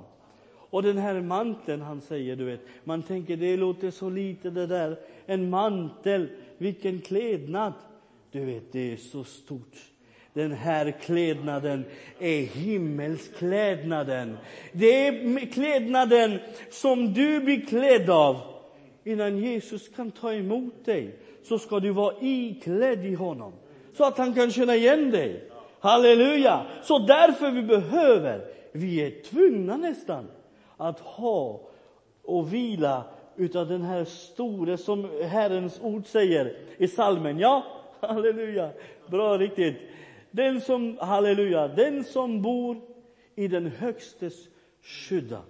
Och 0.70 0.82
den 0.82 0.98
här 0.98 1.20
manteln, 1.20 1.82
han 1.82 2.00
säger, 2.00 2.36
du 2.36 2.44
vet, 2.44 2.60
man 2.84 3.02
tänker 3.02 3.36
det 3.36 3.56
låter 3.56 3.90
så 3.90 4.10
lite 4.10 4.50
det 4.50 4.66
där. 4.66 4.98
En 5.26 5.50
mantel, 5.50 6.28
vilken 6.58 7.00
klädnad. 7.00 7.72
Du 8.30 8.44
vet, 8.44 8.72
det 8.72 8.92
är 8.92 8.96
så 8.96 9.24
stort. 9.24 9.76
Den 10.32 10.52
här 10.52 10.90
klädnaden 10.90 11.84
är 12.18 12.42
himmelsklädnaden. 12.42 14.36
Det 14.72 15.06
är 15.06 15.46
klädnaden 15.52 16.38
som 16.70 17.14
du 17.14 17.40
blir 17.40 17.66
klädd 17.66 18.10
av 18.10 18.40
innan 19.04 19.38
Jesus 19.38 19.88
kan 19.88 20.10
ta 20.10 20.34
emot 20.34 20.84
dig 20.84 21.16
så 21.48 21.58
ska 21.58 21.80
du 21.80 21.90
vara 21.90 22.14
iklädd 22.20 23.04
i 23.04 23.14
honom. 23.14 23.52
Så 23.92 24.04
att 24.04 24.18
han 24.18 24.34
kan 24.34 24.50
känna 24.50 24.76
igen 24.76 25.10
dig. 25.10 25.50
Halleluja! 25.80 26.66
Så 26.82 26.98
därför 26.98 27.50
vi 27.50 27.62
behöver, 27.62 28.44
vi 28.72 28.98
är 29.06 29.22
tvungna 29.22 29.76
nästan, 29.76 30.26
att 30.76 31.00
ha 31.00 31.60
och 32.22 32.54
vila 32.54 33.04
utav 33.36 33.68
den 33.68 33.82
här 33.82 34.04
store 34.04 34.76
som 34.76 35.10
Herrens 35.22 35.80
ord 35.82 36.06
säger 36.06 36.56
i 36.76 36.88
salmen. 36.88 37.38
Ja, 37.38 37.64
halleluja, 38.00 38.70
bra 39.06 39.38
riktigt. 39.38 39.76
Den 40.30 40.60
som, 40.60 40.98
halleluja, 41.00 41.68
den 41.68 42.04
som 42.04 42.42
bor 42.42 42.80
i 43.34 43.48
den 43.48 43.66
högstes 43.66 44.34
skydda. 44.82 45.42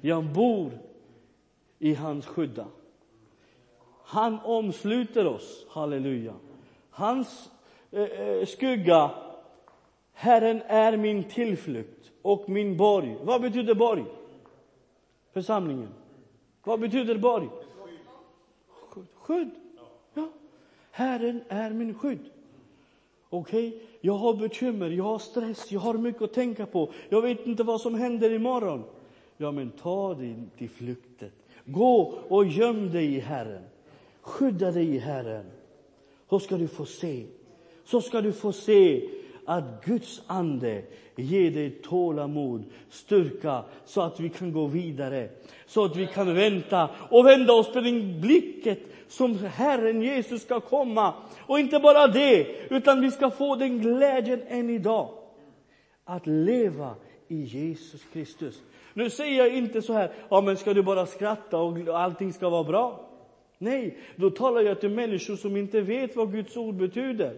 Jag 0.00 0.24
bor 0.24 0.70
i 1.78 1.94
hans 1.94 2.26
skydda. 2.26 2.66
Han 4.04 4.38
omsluter 4.44 5.26
oss, 5.26 5.66
halleluja. 5.68 6.34
Hans 6.90 7.50
eh, 7.90 8.02
eh, 8.02 8.46
skugga, 8.46 9.10
Herren 10.12 10.62
är 10.66 10.96
min 10.96 11.24
tillflykt 11.24 12.10
och 12.22 12.48
min 12.48 12.76
borg. 12.76 13.16
Vad 13.22 13.42
betyder 13.42 13.74
borg? 13.74 14.04
Församlingen. 15.32 15.88
Vad 16.64 16.80
betyder 16.80 17.18
borg? 17.18 17.48
Skydd. 19.14 19.50
Ja. 20.14 20.28
Herren 20.90 21.44
är 21.48 21.70
min 21.70 21.94
skydd. 21.94 22.30
Okej, 23.28 23.68
okay? 23.68 23.80
jag 24.00 24.14
har 24.14 24.34
bekymmer, 24.34 24.90
jag 24.90 25.04
har 25.04 25.18
stress, 25.18 25.72
jag 25.72 25.80
har 25.80 25.94
mycket 25.94 26.22
att 26.22 26.32
tänka 26.32 26.66
på. 26.66 26.92
Jag 27.08 27.22
vet 27.22 27.46
inte 27.46 27.62
vad 27.62 27.80
som 27.80 27.94
händer 27.94 28.32
imorgon. 28.32 28.84
Ja, 29.36 29.50
men 29.52 29.70
ta 29.70 30.14
dig 30.14 30.34
till 30.58 30.70
flykten. 30.70 31.30
Gå 31.64 32.14
och 32.28 32.46
göm 32.46 32.90
dig 32.90 33.14
i 33.14 33.20
Herren. 33.20 33.62
Skydda 34.24 34.70
dig 34.70 34.94
i 34.94 34.98
Herren. 34.98 35.44
Så 36.30 36.38
ska 36.38 36.56
du 36.56 36.68
få 36.68 36.84
se. 36.84 37.26
Så 37.84 38.00
ska 38.00 38.20
du 38.20 38.32
få 38.32 38.52
se 38.52 39.08
att 39.44 39.84
Guds 39.84 40.22
ande 40.26 40.82
ger 41.16 41.50
dig 41.50 41.70
tålamod, 41.70 42.64
styrka, 42.90 43.64
så 43.84 44.00
att 44.00 44.20
vi 44.20 44.28
kan 44.28 44.52
gå 44.52 44.66
vidare. 44.66 45.28
Så 45.66 45.84
att 45.84 45.96
vi 45.96 46.06
kan 46.06 46.34
vänta 46.34 46.90
och 47.10 47.26
vända 47.26 47.52
oss 47.52 47.72
på 47.72 47.80
den 47.80 48.20
blicket 48.20 48.78
som 49.08 49.38
Herren 49.38 50.02
Jesus 50.02 50.42
ska 50.42 50.60
komma. 50.60 51.14
Och 51.46 51.58
inte 51.58 51.78
bara 51.78 52.06
det, 52.06 52.46
utan 52.70 53.00
vi 53.00 53.10
ska 53.10 53.30
få 53.30 53.56
den 53.56 53.78
glädjen 53.78 54.42
än 54.48 54.70
idag. 54.70 55.08
Att 56.04 56.26
leva 56.26 56.94
i 57.28 57.42
Jesus 57.42 58.04
Kristus. 58.12 58.62
Nu 58.94 59.10
säger 59.10 59.38
jag 59.38 59.56
inte 59.56 59.82
så 59.82 59.92
här, 59.92 60.12
ja 60.28 60.40
men 60.40 60.56
ska 60.56 60.74
du 60.74 60.82
bara 60.82 61.06
skratta 61.06 61.58
och 61.58 62.00
allting 62.00 62.32
ska 62.32 62.48
vara 62.48 62.64
bra? 62.64 63.03
Nej, 63.64 63.98
då 64.16 64.30
talar 64.30 64.60
jag 64.60 64.80
till 64.80 64.90
människor 64.90 65.36
som 65.36 65.56
inte 65.56 65.80
vet 65.80 66.16
vad 66.16 66.32
Guds 66.32 66.56
ord 66.56 66.74
betyder. 66.74 67.36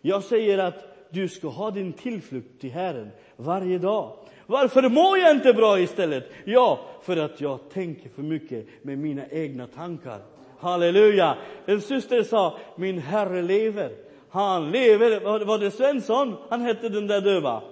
Jag 0.00 0.22
säger 0.22 0.58
att 0.58 0.84
du 1.10 1.28
ska 1.28 1.48
ha 1.48 1.70
din 1.70 1.92
tillflykt 1.92 2.60
till 2.60 2.70
Herren 2.70 3.10
varje 3.36 3.78
dag. 3.78 4.12
Varför 4.46 4.88
mår 4.88 5.18
jag 5.18 5.30
inte 5.30 5.52
bra 5.52 5.80
istället? 5.80 6.30
Ja, 6.44 6.80
för 7.02 7.16
att 7.16 7.40
jag 7.40 7.58
tänker 7.72 8.08
för 8.08 8.22
mycket 8.22 8.66
med 8.82 8.98
mina 8.98 9.22
egna 9.30 9.66
tankar. 9.66 10.18
Halleluja! 10.58 11.36
En 11.66 11.80
syster 11.80 12.22
sa, 12.22 12.58
min 12.76 12.98
Herre 12.98 13.42
lever. 13.42 13.90
Han 14.30 14.70
lever. 14.70 15.44
Var 15.44 15.58
det 15.58 15.70
Svensson 15.70 16.36
han 16.48 16.60
hette, 16.60 16.88
den 16.88 17.06
där 17.06 17.20
döva? 17.20 17.62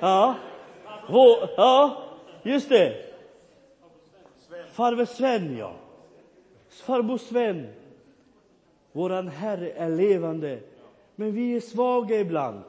Ja. 0.00 0.34
Ja, 1.56 2.02
just 2.42 2.68
det. 2.68 2.94
Farbror 4.72 5.04
Sven, 5.04 5.56
ja. 5.58 5.72
Farbror 6.80 7.18
Sven. 7.18 7.66
Våran 8.92 9.28
Herre 9.28 9.70
är 9.70 9.90
levande. 9.90 10.60
Men 11.16 11.32
vi 11.32 11.56
är 11.56 11.60
svaga 11.60 12.20
ibland. 12.20 12.62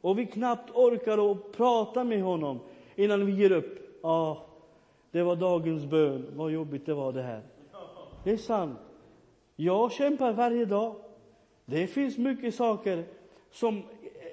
Och 0.00 0.18
vi 0.18 0.26
knappt 0.26 0.70
orkar 0.74 1.30
att 1.30 1.52
prata 1.52 2.04
med 2.04 2.22
honom 2.22 2.60
innan 2.96 3.26
vi 3.26 3.32
ger 3.32 3.52
upp. 3.52 3.98
Ja, 4.02 4.46
det 5.10 5.22
var 5.22 5.36
dagens 5.36 5.84
bön. 5.84 6.26
Vad 6.36 6.50
jobbigt 6.50 6.86
det 6.86 6.94
var 6.94 7.12
det 7.12 7.22
här. 7.22 7.42
Det 8.24 8.30
är 8.32 8.36
sant. 8.36 8.78
Jag 9.56 9.92
kämpar 9.92 10.32
varje 10.32 10.64
dag. 10.64 10.94
Det 11.64 11.86
finns 11.86 12.18
mycket 12.18 12.54
saker 12.54 13.04
som 13.50 13.82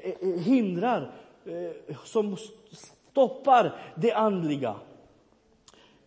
eh, 0.03 0.11
eh, 0.11 0.39
hindrar, 0.39 1.11
eh, 1.45 1.95
som 2.03 2.37
stoppar 2.71 3.75
det 3.95 4.13
andliga. 4.13 4.75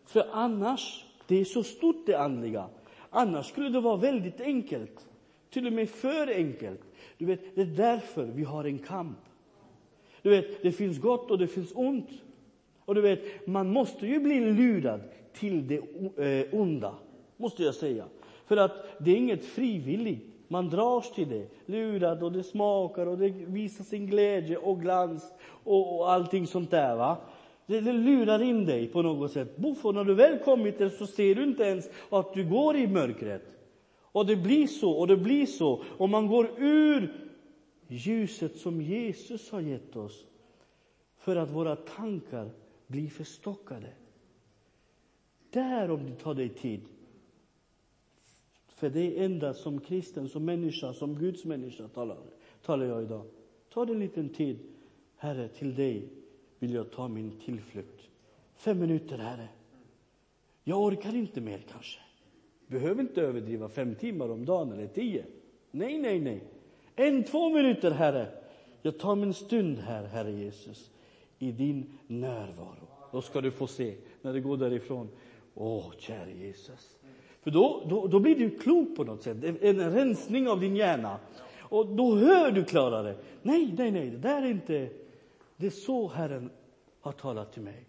För 0.04 0.26
annars, 0.32 1.04
det 1.26 1.40
är 1.40 1.44
så 1.44 1.62
stort 1.62 2.06
det 2.06 2.14
andliga. 2.14 2.68
Annars 3.16 3.46
skulle 3.46 3.68
det 3.68 3.80
vara 3.80 3.96
väldigt 3.96 4.40
enkelt. 4.40 5.08
Till 5.50 5.66
och 5.66 5.72
med 5.72 5.88
för 5.88 6.34
enkelt. 6.34 6.80
Du 7.18 7.26
vet, 7.26 7.54
det 7.54 7.60
är 7.60 7.66
därför 7.66 8.24
vi 8.24 8.44
har 8.44 8.64
en 8.64 8.78
kamp. 8.78 9.18
Du 10.22 10.30
vet, 10.30 10.62
det 10.62 10.72
finns 10.72 11.00
gott 11.00 11.30
och 11.30 11.38
det 11.38 11.46
finns 11.46 11.72
ont. 11.74 12.08
Och 12.84 12.94
du 12.94 13.00
vet, 13.00 13.46
man 13.46 13.72
måste 13.72 14.06
ju 14.06 14.20
bli 14.20 14.40
lurad 14.40 15.00
till 15.32 15.68
det 15.68 15.76
eh, 16.24 16.60
onda, 16.60 16.94
måste 17.36 17.62
jag 17.62 17.74
säga. 17.74 18.04
För 18.46 18.56
att 18.56 18.86
det 18.98 19.10
är 19.10 19.16
inget 19.16 19.44
frivilligt. 19.44 20.26
Man 20.48 20.68
dras 20.68 21.12
till 21.12 21.28
det, 21.28 21.46
lurad 21.66 22.22
och 22.22 22.32
det 22.32 22.42
smakar 22.42 23.06
och 23.06 23.18
det 23.18 23.28
visar 23.28 23.84
sin 23.84 24.06
glädje 24.06 24.56
och 24.56 24.80
glans 24.80 25.32
och, 25.64 25.98
och 25.98 26.12
allting 26.12 26.46
sånt 26.46 26.70
där. 26.70 26.96
Va? 26.96 27.16
Det, 27.66 27.80
det 27.80 27.92
lurar 27.92 28.42
in 28.42 28.66
dig 28.66 28.88
på 28.88 29.02
något 29.02 29.32
sätt. 29.32 29.56
Buffo, 29.56 29.92
när 29.92 30.04
du 30.04 30.14
väl 30.14 30.38
kommit 30.38 30.78
där 30.78 30.88
så 30.88 31.06
ser 31.06 31.34
du 31.34 31.42
inte 31.42 31.62
ens 31.62 31.88
att 32.10 32.34
du 32.34 32.48
går 32.48 32.76
i 32.76 32.86
mörkret. 32.86 33.42
Och 34.02 34.26
det 34.26 34.36
blir 34.36 34.66
så 34.66 34.90
och 34.90 35.06
det 35.06 35.16
blir 35.16 35.46
så. 35.46 35.84
Och 35.98 36.08
man 36.08 36.26
går 36.26 36.50
ur 36.58 37.30
ljuset 37.88 38.56
som 38.56 38.80
Jesus 38.80 39.50
har 39.50 39.60
gett 39.60 39.96
oss 39.96 40.24
för 41.16 41.36
att 41.36 41.50
våra 41.50 41.76
tankar 41.76 42.50
blir 42.86 43.08
förstockade. 43.08 43.92
Där 45.50 45.90
om 45.90 46.06
det 46.06 46.16
tar 46.16 46.34
dig 46.34 46.48
tid. 46.48 46.80
För 48.68 48.90
det 48.90 49.00
är 49.00 49.24
endast 49.24 49.62
som 49.62 49.80
kristen, 49.80 50.28
som 50.28 50.44
människa, 50.44 50.92
som 50.92 51.18
Guds 51.18 51.44
människa 51.44 51.88
talar, 51.88 52.18
talar 52.62 52.86
jag 52.86 53.02
idag. 53.02 53.24
Ta 53.72 53.82
en 53.82 54.00
liten 54.00 54.28
tid. 54.28 54.58
Herre, 55.16 55.48
till 55.48 55.74
dig 55.74 56.08
vill 56.58 56.74
jag 56.74 56.90
ta 56.90 57.08
min 57.08 57.32
tillflykt. 57.44 58.08
Fem 58.56 58.78
minuter, 58.78 59.18
Herre. 59.18 59.48
Jag 60.64 60.82
orkar 60.82 61.14
inte 61.14 61.40
mer 61.40 61.60
kanske. 61.72 62.00
Behöver 62.66 63.02
inte 63.02 63.22
överdriva 63.22 63.68
fem 63.68 63.94
timmar 63.94 64.30
om 64.30 64.44
dagen 64.44 64.72
eller 64.72 64.86
tio. 64.86 65.24
Nej, 65.70 65.98
nej, 65.98 66.20
nej. 66.20 66.42
En, 66.96 67.24
två 67.24 67.48
minuter, 67.48 67.90
Herre. 67.90 68.28
Jag 68.82 68.98
tar 68.98 69.16
min 69.16 69.34
stund 69.34 69.78
här, 69.78 70.04
Herre 70.04 70.32
Jesus, 70.32 70.90
i 71.38 71.52
din 71.52 71.98
närvaro. 72.06 72.88
Då 73.12 73.22
ska 73.22 73.40
du 73.40 73.50
få 73.50 73.66
se, 73.66 73.94
när 74.22 74.32
du 74.32 74.42
går 74.42 74.56
därifrån, 74.56 75.08
åh, 75.54 75.92
käre 75.98 76.32
Jesus. 76.32 76.96
För 77.42 77.50
då, 77.50 77.82
då, 77.88 78.06
då 78.06 78.20
blir 78.20 78.34
du 78.34 78.50
klok 78.50 78.96
på 78.96 79.04
något 79.04 79.22
sätt, 79.22 79.36
en 79.60 79.90
rensning 79.90 80.48
av 80.48 80.60
din 80.60 80.76
hjärna. 80.76 81.18
Och 81.58 81.86
då 81.86 82.16
hör 82.16 82.50
du 82.50 82.64
klarare. 82.64 83.16
Nej, 83.42 83.74
nej, 83.78 83.90
nej, 83.90 84.10
det 84.10 84.18
där 84.18 84.42
är 84.42 84.50
inte... 84.50 84.88
Det 85.56 85.66
är 85.66 85.70
så 85.70 86.08
Herren 86.08 86.50
har 87.00 87.12
talat 87.12 87.52
till 87.52 87.62
mig. 87.62 87.86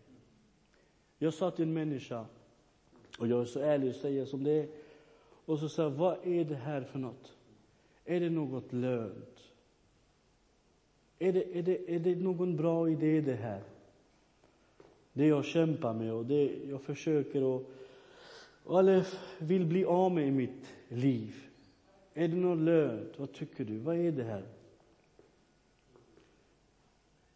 Jag 1.17 1.33
sa 1.33 1.51
till 1.51 1.63
en 1.63 1.73
människa, 1.73 2.25
och 3.19 3.27
jag 3.27 3.41
är 3.41 3.45
så 3.45 3.59
ärlig 3.59 3.89
och 3.89 3.95
säger 3.95 4.25
som 4.25 4.43
det 4.43 4.51
är, 4.51 4.67
och 5.45 5.59
så 5.59 5.69
sa 5.69 5.83
jag, 5.83 5.89
vad 5.89 6.17
är 6.23 6.45
det 6.45 6.55
här 6.55 6.81
för 6.81 6.99
något? 6.99 7.33
Är 8.05 8.19
det 8.19 8.29
något 8.29 8.73
lönt? 8.73 9.39
Är 11.19 11.33
det, 11.33 11.57
är, 11.57 11.63
det, 11.63 11.95
är 11.95 11.99
det 11.99 12.15
någon 12.15 12.57
bra 12.57 12.89
idé 12.89 13.21
det 13.21 13.35
här? 13.35 13.63
Det 15.13 15.27
jag 15.27 15.45
kämpar 15.45 15.93
med 15.93 16.13
och 16.13 16.25
det 16.25 16.51
jag 16.69 16.81
försöker 16.81 17.43
och 17.43 17.71
eller 18.69 19.07
vill 19.39 19.65
bli 19.65 19.85
av 19.85 20.11
med 20.11 20.27
i 20.27 20.31
mitt 20.31 20.73
liv. 20.87 21.35
Är 22.13 22.27
det 22.27 22.35
något 22.35 22.59
lönt? 22.59 23.19
Vad 23.19 23.33
tycker 23.33 23.65
du? 23.65 23.77
Vad 23.77 23.95
är 23.95 24.11
det 24.11 24.23
här? 24.23 24.43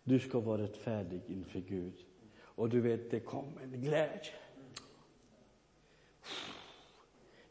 Du 0.09 0.19
ska 0.19 0.39
vara 0.39 0.61
rättfärdig 0.61 1.21
inför 1.27 1.59
Gud. 1.59 1.93
Och 2.41 2.69
du 2.69 2.81
vet, 2.81 3.11
det 3.11 3.19
kom 3.19 3.45
en 3.63 3.81
glädje. 3.81 4.33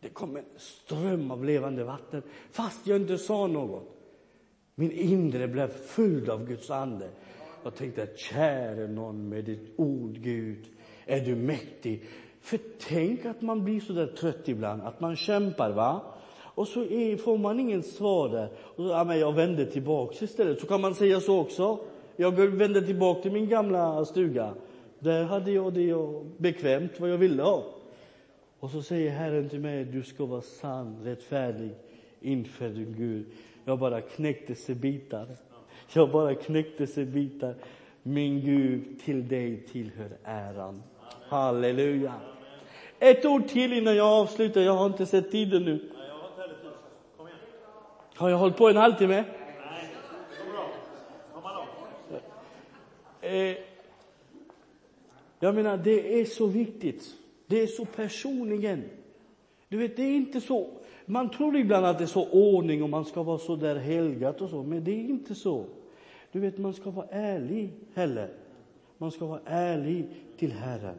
Det 0.01 0.09
kom 0.09 0.37
en 0.37 0.44
ström 0.57 1.31
av 1.31 1.44
levande 1.44 1.85
vatten, 1.85 2.23
fast 2.51 2.87
jag 2.87 3.01
inte 3.01 3.18
sa 3.18 3.47
något. 3.47 3.88
Min 4.75 4.92
inre 4.92 5.49
blev 5.49 5.68
fylld 5.68 6.29
av 6.29 6.47
Guds 6.47 6.71
ande. 6.71 7.09
Jag 7.62 7.75
tänkte, 7.75 8.09
käre 8.16 8.88
någon 8.88 9.29
med 9.29 9.44
ditt 9.44 9.75
ord, 9.77 10.18
Gud, 10.18 10.66
är 11.07 11.21
du 11.21 11.37
mäktig. 11.37 12.05
För 12.40 12.59
tänk 12.79 13.25
att 13.25 13.42
man 13.42 13.64
blir 13.64 13.81
så 13.81 13.92
där 13.92 14.07
trött 14.07 14.49
ibland, 14.49 14.83
att 14.83 15.01
man 15.01 15.16
kämpar, 15.16 15.71
va? 15.71 16.14
Och 16.37 16.68
så 16.68 16.85
är, 16.85 17.16
får 17.16 17.38
man 17.38 17.61
ingen 17.61 17.83
svar 17.83 18.29
där. 18.29 18.51
Och 18.59 18.85
så, 18.85 18.88
ja, 18.88 19.05
men 19.05 19.18
jag 19.18 19.33
vänder 19.33 19.64
tillbaks 19.64 20.23
istället. 20.23 20.61
Så 20.61 20.66
kan 20.66 20.81
man 20.81 20.94
säga 20.94 21.21
så 21.21 21.40
också. 21.40 21.79
Jag 22.21 22.33
vände 22.33 22.83
tillbaka 22.83 23.23
till 23.23 23.33
min 23.33 23.49
gamla 23.49 24.05
stuga. 24.05 24.55
Där 24.99 25.25
hade 25.25 25.53
jag 25.53 25.73
det 25.73 25.95
bekvämt, 26.37 27.01
vad 27.01 27.11
jag 27.11 27.19
ville 27.19 27.43
ha. 27.43 27.65
Och 28.61 28.71
så 28.71 28.83
säger 28.83 29.11
Herren 29.11 29.49
till 29.49 29.61
mig, 29.61 29.85
du 29.85 30.03
ska 30.03 30.27
vara 30.27 30.41
sann, 30.41 30.97
rättfärdig 31.05 31.71
inför 32.21 32.69
din 32.69 32.95
Gud. 32.99 33.27
Jag 33.65 33.79
bara 33.79 34.01
knäckte 34.01 34.55
sig 34.55 34.75
bitar. 34.75 35.27
Jag 35.93 36.11
bara 36.11 36.35
knäckte 36.35 36.87
sig 36.87 37.05
bitar. 37.05 37.55
Min 38.03 38.41
Gud, 38.41 39.01
till 39.05 39.29
dig 39.29 39.67
tillhör 39.73 40.11
äran. 40.25 40.83
Halleluja. 41.29 42.15
Ett 42.99 43.25
ord 43.25 43.49
till 43.49 43.73
innan 43.73 43.97
jag 43.97 44.07
avslutar. 44.07 44.61
Jag 44.61 44.75
har 44.75 44.87
inte 44.87 45.07
sett 45.07 45.31
tiden 45.31 45.65
nu. 45.65 45.91
Har 48.15 48.29
jag 48.31 48.39
hållit 48.39 48.57
på 48.57 48.69
en 48.69 48.77
halvtimme? 48.77 49.25
Eh, 53.29 53.57
Jag 55.41 55.55
menar, 55.55 55.77
det 55.77 56.21
är 56.21 56.25
så 56.25 56.47
viktigt. 56.47 57.14
Det 57.47 57.62
är 57.62 57.67
så 57.67 57.85
personligen. 57.85 58.83
Du 59.69 59.77
vet, 59.77 59.97
det 59.97 60.03
är 60.03 60.17
inte 60.17 60.41
så. 60.41 60.71
Man 61.07 61.31
tror 61.31 61.57
ibland 61.57 61.87
att 61.87 61.99
det 61.99 62.05
är 62.05 62.07
så 62.07 62.29
ordning 62.29 62.83
och 62.83 62.91
man 62.91 63.05
ska 63.05 63.23
vara 63.23 63.38
så 63.38 63.57
där 63.57 63.77
helgat 63.77 64.41
och 64.41 64.51
så, 64.51 64.62
men 64.62 64.85
det 64.85 64.91
är 64.91 65.05
inte 65.05 65.35
så. 65.35 65.64
Du 66.33 66.41
vet, 66.41 66.59
man 66.59 66.75
ska 66.75 66.91
vara 66.91 67.07
ärlig 67.11 67.71
heller. 67.95 68.29
Man 68.99 69.11
ska 69.11 69.27
vara 69.27 69.41
ärlig 69.45 70.07
till 70.37 70.53
Herren. 70.53 70.95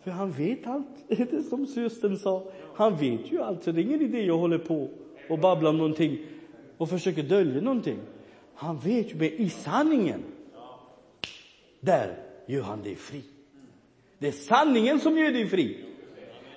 För 0.00 0.10
han 0.10 0.30
vet 0.30 0.66
allt, 0.66 0.86
det 1.08 1.32
är 1.32 1.42
som 1.42 1.66
systern 1.66 2.16
sa. 2.16 2.44
Han 2.74 2.96
vet 2.96 3.32
ju 3.32 3.42
allt, 3.42 3.62
så 3.62 3.72
det 3.72 3.80
är 3.80 3.82
ingen 3.82 4.02
idé 4.02 4.24
jag 4.24 4.38
håller 4.38 4.58
på 4.58 4.88
och 5.28 5.38
babblar 5.38 5.70
om 5.70 5.78
någonting 5.78 6.18
och 6.76 6.88
försöker 6.90 7.22
dölja 7.22 7.60
någonting. 7.60 7.98
Han 8.54 8.78
vet 8.78 9.12
ju, 9.12 9.16
men 9.16 9.28
i 9.28 9.48
sanningen, 9.48 10.22
där 11.80 12.16
gör 12.46 12.62
han 12.62 12.82
dig 12.82 12.96
fri. 12.96 13.22
Det 14.18 14.28
är 14.28 14.32
sanningen 14.32 15.00
som 15.00 15.18
gör 15.18 15.32
dig 15.32 15.48
fri. 15.48 15.84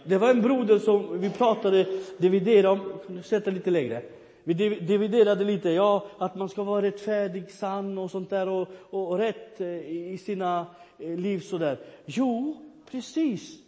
Det 0.05 0.17
var 0.17 0.29
en 0.29 0.41
broder 0.41 0.79
som 0.79 1.19
vi 1.19 1.29
pratade, 1.29 1.87
dividerade 2.17 2.69
om, 2.69 2.99
kan 3.05 3.15
du 3.15 3.23
sätta 3.23 3.51
lite 3.51 3.71
längre? 3.71 4.03
vi 4.43 4.53
dividerade 4.79 5.43
lite, 5.43 5.69
ja, 5.69 6.07
att 6.17 6.35
man 6.35 6.49
ska 6.49 6.63
vara 6.63 6.81
rättfärdig, 6.81 7.51
sann 7.51 7.97
och 7.97 8.11
sånt 8.11 8.29
där 8.29 8.49
och, 8.49 8.67
och, 8.89 9.09
och 9.09 9.17
rätt 9.17 9.61
eh, 9.61 9.67
i 10.13 10.17
sina 10.17 10.67
eh, 10.99 11.17
liv 11.17 11.39
sådär. 11.39 11.79
Jo, 12.05 12.57
precis. 12.91 13.59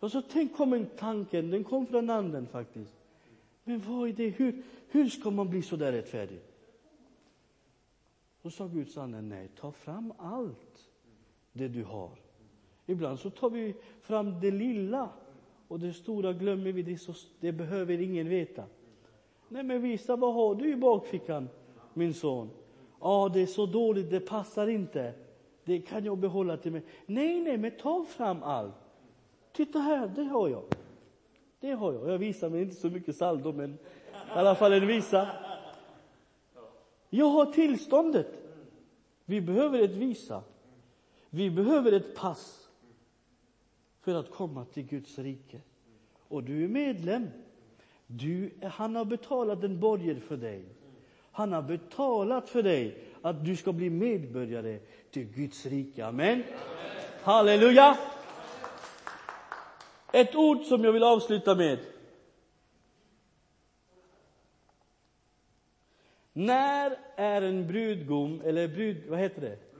Och 0.00 0.12
så 0.12 0.22
tänk 0.22 0.56
kom 0.56 0.72
en 0.72 0.86
tanken, 0.86 1.50
den 1.50 1.64
kom 1.64 1.86
från 1.86 2.10
anden 2.10 2.46
faktiskt. 2.46 2.94
Men 3.64 3.82
vad 3.86 4.08
är 4.08 4.12
det, 4.12 4.28
hur, 4.28 4.62
hur 4.88 5.08
ska 5.08 5.30
man 5.30 5.48
bli 5.48 5.62
sådär 5.62 5.92
rättfärdig? 5.92 6.40
Då 8.42 8.50
sa 8.50 8.66
Guds 8.66 8.98
ande, 8.98 9.20
nej, 9.22 9.48
ta 9.60 9.72
fram 9.72 10.12
allt 10.18 10.88
det 11.54 11.68
du 11.68 11.84
har. 11.84 12.10
Ibland 12.86 13.18
så 13.18 13.30
tar 13.30 13.50
vi 13.50 13.74
fram 14.00 14.40
det 14.40 14.50
lilla 14.50 15.08
och 15.68 15.80
det 15.80 15.92
stora 15.92 16.32
glömmer 16.32 16.72
vi, 16.72 16.82
det, 16.82 16.98
så, 16.98 17.12
det 17.40 17.52
behöver 17.52 18.00
ingen 18.00 18.28
veta. 18.28 18.64
Nej, 19.48 19.62
men 19.62 19.82
visa, 19.82 20.16
vad 20.16 20.34
har 20.34 20.54
du 20.54 20.72
i 20.72 20.76
bakfickan, 20.76 21.48
min 21.94 22.14
son? 22.14 22.50
Ja, 23.00 23.30
det 23.34 23.42
är 23.42 23.46
så 23.46 23.66
dåligt, 23.66 24.10
det 24.10 24.20
passar 24.20 24.66
inte. 24.66 25.12
Det 25.64 25.80
kan 25.80 26.04
jag 26.04 26.18
behålla 26.18 26.56
till 26.56 26.72
mig. 26.72 26.82
Nej, 27.06 27.40
nej, 27.40 27.56
men 27.56 27.70
ta 27.70 28.04
fram 28.04 28.42
allt. 28.42 28.74
Titta 29.52 29.78
här, 29.78 30.12
det 30.16 30.24
har 30.24 30.48
jag. 30.48 30.62
Det 31.60 31.70
har 31.70 31.92
jag. 31.92 32.08
Jag 32.08 32.18
visar 32.18 32.50
mig 32.50 32.62
inte 32.62 32.74
så 32.74 32.90
mycket 32.90 33.16
saldo, 33.16 33.52
men 33.52 33.72
i 33.72 33.76
alla 34.28 34.54
fall 34.54 34.72
en 34.72 34.86
visa. 34.86 35.28
Jag 37.10 37.26
har 37.26 37.46
tillståndet. 37.46 38.26
Vi 39.24 39.40
behöver 39.40 39.82
ett 39.82 39.96
visa. 39.96 40.42
Vi 41.34 41.50
behöver 41.50 41.92
ett 41.92 42.14
pass 42.14 42.68
för 44.00 44.14
att 44.14 44.30
komma 44.30 44.64
till 44.64 44.82
Guds 44.82 45.18
rike. 45.18 45.60
Och 46.28 46.42
du 46.42 46.64
är 46.64 46.68
medlem. 46.68 47.28
Du, 48.06 48.50
han 48.62 48.96
har 48.96 49.04
betalat 49.04 49.64
en 49.64 49.80
borger 49.80 50.20
för 50.20 50.36
dig. 50.36 50.64
Han 51.30 51.52
har 51.52 51.62
betalat 51.62 52.48
för 52.48 52.62
dig 52.62 52.98
att 53.22 53.44
du 53.44 53.56
ska 53.56 53.72
bli 53.72 53.90
medborgare 53.90 54.78
till 55.10 55.24
Guds 55.24 55.66
rike. 55.66 56.06
Amen. 56.06 56.42
Halleluja! 57.22 57.98
Ett 60.12 60.34
ord 60.34 60.62
som 60.62 60.84
jag 60.84 60.92
vill 60.92 61.04
avsluta 61.04 61.54
med. 61.54 61.78
När 66.32 66.98
är 67.16 67.42
en 67.42 67.66
brudgum, 67.66 68.40
eller 68.44 68.68
brud, 68.68 69.06
vad 69.08 69.18
heter 69.18 69.40
det? 69.40 69.73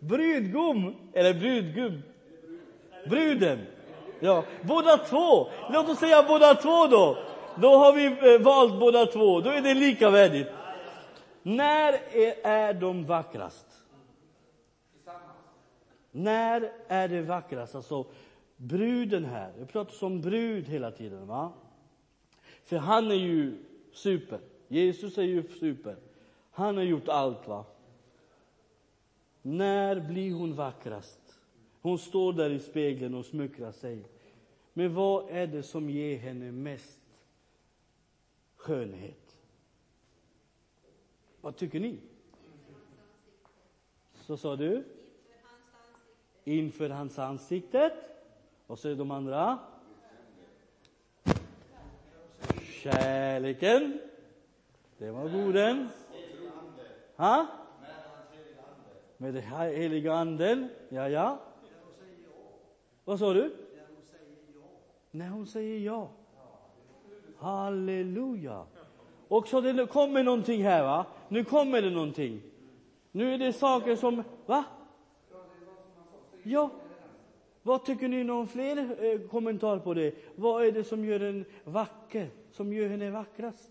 Brudgum 0.00 0.94
eller 1.12 1.34
brudgum? 1.34 2.02
Bruden. 3.08 3.58
Ja, 4.20 4.44
båda 4.62 4.96
två. 4.96 5.48
Låt 5.72 5.88
oss 5.88 5.98
säga 5.98 6.22
båda 6.22 6.54
två 6.54 6.86
då. 6.86 7.18
Då 7.56 7.68
har 7.76 7.92
vi 7.92 8.34
eh, 8.34 8.40
valt 8.40 8.80
båda 8.80 9.06
två. 9.06 9.40
Då 9.40 9.50
är 9.50 9.60
det 9.60 9.74
lika 9.74 10.10
värdigt. 10.10 10.48
När 11.42 11.92
är, 12.42 12.74
de 12.74 13.04
vackrast? 13.04 13.66
När 16.10 16.72
är 16.88 17.08
det 17.08 17.22
vackrast? 17.22 17.74
Alltså, 17.74 18.06
bruden 18.56 19.24
här. 19.24 19.52
Jag 19.58 19.68
pratar 19.68 20.06
om 20.06 20.20
brud 20.20 20.68
hela 20.68 20.90
tiden, 20.90 21.26
va? 21.26 21.52
För 22.64 22.76
han 22.76 23.10
är 23.10 23.14
ju 23.14 23.64
super. 23.92 24.38
Jesus 24.68 25.18
är 25.18 25.22
ju 25.22 25.48
super. 25.60 25.96
Han 26.50 26.76
har 26.76 26.84
gjort 26.84 27.08
allt, 27.08 27.48
va? 27.48 27.64
När 29.42 30.00
blir 30.00 30.32
hon 30.32 30.54
vackrast? 30.54 31.38
Hon 31.80 31.98
står 31.98 32.32
där 32.32 32.50
i 32.50 32.58
spegeln 32.58 33.14
och 33.14 33.26
smuckrar 33.26 33.72
sig. 33.72 34.04
Men 34.72 34.94
vad 34.94 35.30
är 35.30 35.46
det 35.46 35.62
som 35.62 35.90
ger 35.90 36.18
henne 36.18 36.52
mest 36.52 37.00
skönhet? 38.56 39.36
Vad 41.40 41.56
tycker 41.56 41.80
ni? 41.80 41.98
Så 44.14 44.36
sa 44.36 44.56
du? 44.56 44.84
Inför 46.44 46.90
hans 46.90 47.18
ansiktet. 47.18 47.92
Och 48.66 48.78
så 48.78 48.88
är 48.88 48.94
de 48.94 49.10
andra? 49.10 49.58
Kärleken. 52.82 54.00
Det 54.98 55.10
var 55.10 55.28
goden. 55.28 55.88
Ha? 57.16 57.59
Med 59.20 59.34
den 59.34 59.42
heliga 59.42 60.12
anden. 60.12 60.68
Ja, 60.88 61.08
ja. 61.08 61.38
Vad 63.04 63.18
sa 63.18 63.32
du? 63.32 63.56
När 65.10 65.28
hon 65.28 65.46
säger 65.46 65.78
ja. 65.78 66.10
Halleluja. 67.36 68.66
Och 69.28 69.48
så 69.48 69.60
det 69.60 69.86
kommer 69.86 70.22
någonting 70.22 70.62
här, 70.62 70.82
va? 70.82 71.06
Nu 71.28 71.44
kommer 71.44 71.82
det 71.82 71.90
någonting. 71.90 72.42
Nu 73.12 73.34
är 73.34 73.38
det 73.38 73.52
saker 73.52 73.96
som, 73.96 74.22
va? 74.46 74.64
Ja. 76.42 76.70
Vad 77.62 77.84
tycker 77.84 78.08
ni 78.08 78.24
någon 78.24 78.48
fler 78.48 79.04
eh, 79.04 79.20
kommentar 79.28 79.78
på 79.78 79.94
det? 79.94 80.14
Vad 80.36 80.66
är 80.66 80.72
det 80.72 80.84
som 80.84 81.04
gör 81.04 81.20
en 81.20 81.44
vacker, 81.64 82.28
som 82.52 82.72
gör 82.72 82.88
henne 82.88 83.10
vackrast? 83.10 83.70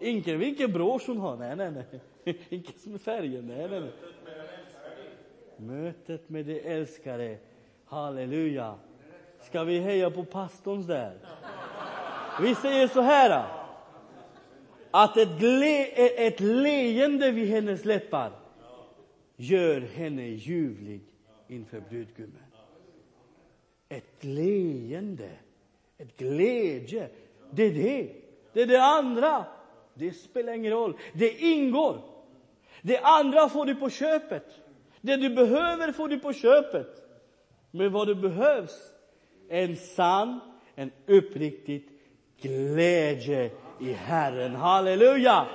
Inte 0.00 0.36
vilken 0.36 0.72
brosch 0.72 1.06
hon 1.06 1.18
har, 1.18 1.36
nej, 1.36 1.56
nej, 1.56 1.70
nej. 1.70 2.00
Inte 2.48 2.78
som 2.78 2.98
färgen, 2.98 3.46
nej, 3.46 3.68
nej, 3.70 3.80
nej. 3.80 3.92
Mötet 5.56 6.28
med 6.28 6.46
det 6.46 6.60
älskade. 6.60 7.38
Halleluja. 7.84 8.74
Ska 9.40 9.64
vi 9.64 9.78
heja 9.78 10.10
på 10.10 10.24
pastorns 10.24 10.86
där? 10.86 11.18
Vi 12.42 12.54
säger 12.54 12.88
så 12.88 13.00
här. 13.00 13.44
Att 14.90 15.16
ett, 15.16 15.42
le, 15.42 15.86
ett 16.26 16.40
leende 16.40 17.30
vid 17.30 17.48
hennes 17.48 17.84
läppar 17.84 18.32
gör 19.36 19.80
henne 19.80 20.22
ljuvlig 20.22 21.00
inför 21.48 21.80
brudgummen. 21.80 22.42
Ett 23.88 24.24
leende, 24.24 25.30
ett 25.98 26.16
glädje. 26.16 27.08
Det 27.50 27.62
är 27.62 27.72
det. 27.72 28.12
Det 28.52 28.62
är 28.62 28.66
det 28.66 28.82
andra. 28.82 29.44
Det 29.94 30.12
spelar 30.12 30.52
ingen 30.52 30.72
roll. 30.72 30.96
Det 31.12 31.38
ingår. 31.38 32.00
Det 32.82 32.98
andra 32.98 33.48
får 33.48 33.64
du 33.66 33.74
på 33.74 33.90
köpet. 33.90 34.65
Det 35.06 35.16
du 35.16 35.28
behöver 35.28 35.92
får 35.92 36.08
du 36.08 36.18
på 36.18 36.32
köpet. 36.32 36.88
Men 37.70 37.92
vad 37.92 38.06
du 38.06 38.14
behövs 38.14 38.72
är 39.50 39.64
en 39.64 39.76
sann, 39.76 40.40
en 40.74 40.92
uppriktig 41.06 41.88
glädje 42.40 43.50
i 43.80 43.92
Herren. 43.92 44.54
Halleluja! 44.54 45.46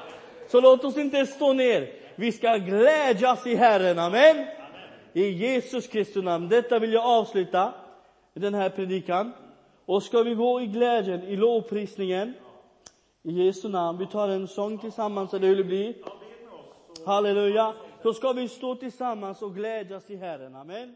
Så 0.47 0.61
låt 0.61 0.83
oss 0.83 0.97
inte 0.97 1.25
stå 1.25 1.53
ner. 1.53 1.93
Vi 2.15 2.31
ska 2.31 2.57
glädjas 2.57 3.47
i 3.47 3.55
Herren. 3.55 3.99
Amen. 3.99 4.45
I 5.13 5.29
Jesus 5.29 5.87
Kristi 5.87 6.21
namn. 6.21 6.49
Detta 6.49 6.79
vill 6.79 6.93
jag 6.93 7.05
avsluta 7.05 7.73
den 8.33 8.53
här 8.53 8.69
predikan. 8.69 9.31
Och 9.85 10.03
ska 10.03 10.23
vi 10.23 10.35
gå 10.35 10.61
i 10.61 10.67
glädjen, 10.67 11.23
i 11.23 11.35
lovprisningen, 11.35 12.33
i 13.23 13.31
Jesu 13.31 13.69
namn. 13.69 13.97
Vi 13.97 14.07
tar 14.07 14.29
en 14.29 14.47
sång 14.47 14.77
tillsammans, 14.77 15.33
eller 15.33 15.47
hur 15.47 15.55
det 15.55 15.63
blir. 15.63 15.95
Halleluja. 17.05 17.73
Då 18.03 18.13
ska 18.13 18.33
vi 18.33 18.47
stå 18.47 18.75
tillsammans 18.75 19.41
och 19.41 19.55
glädjas 19.55 20.09
i 20.09 20.15
Herren. 20.15 20.55
Amen. 20.55 20.95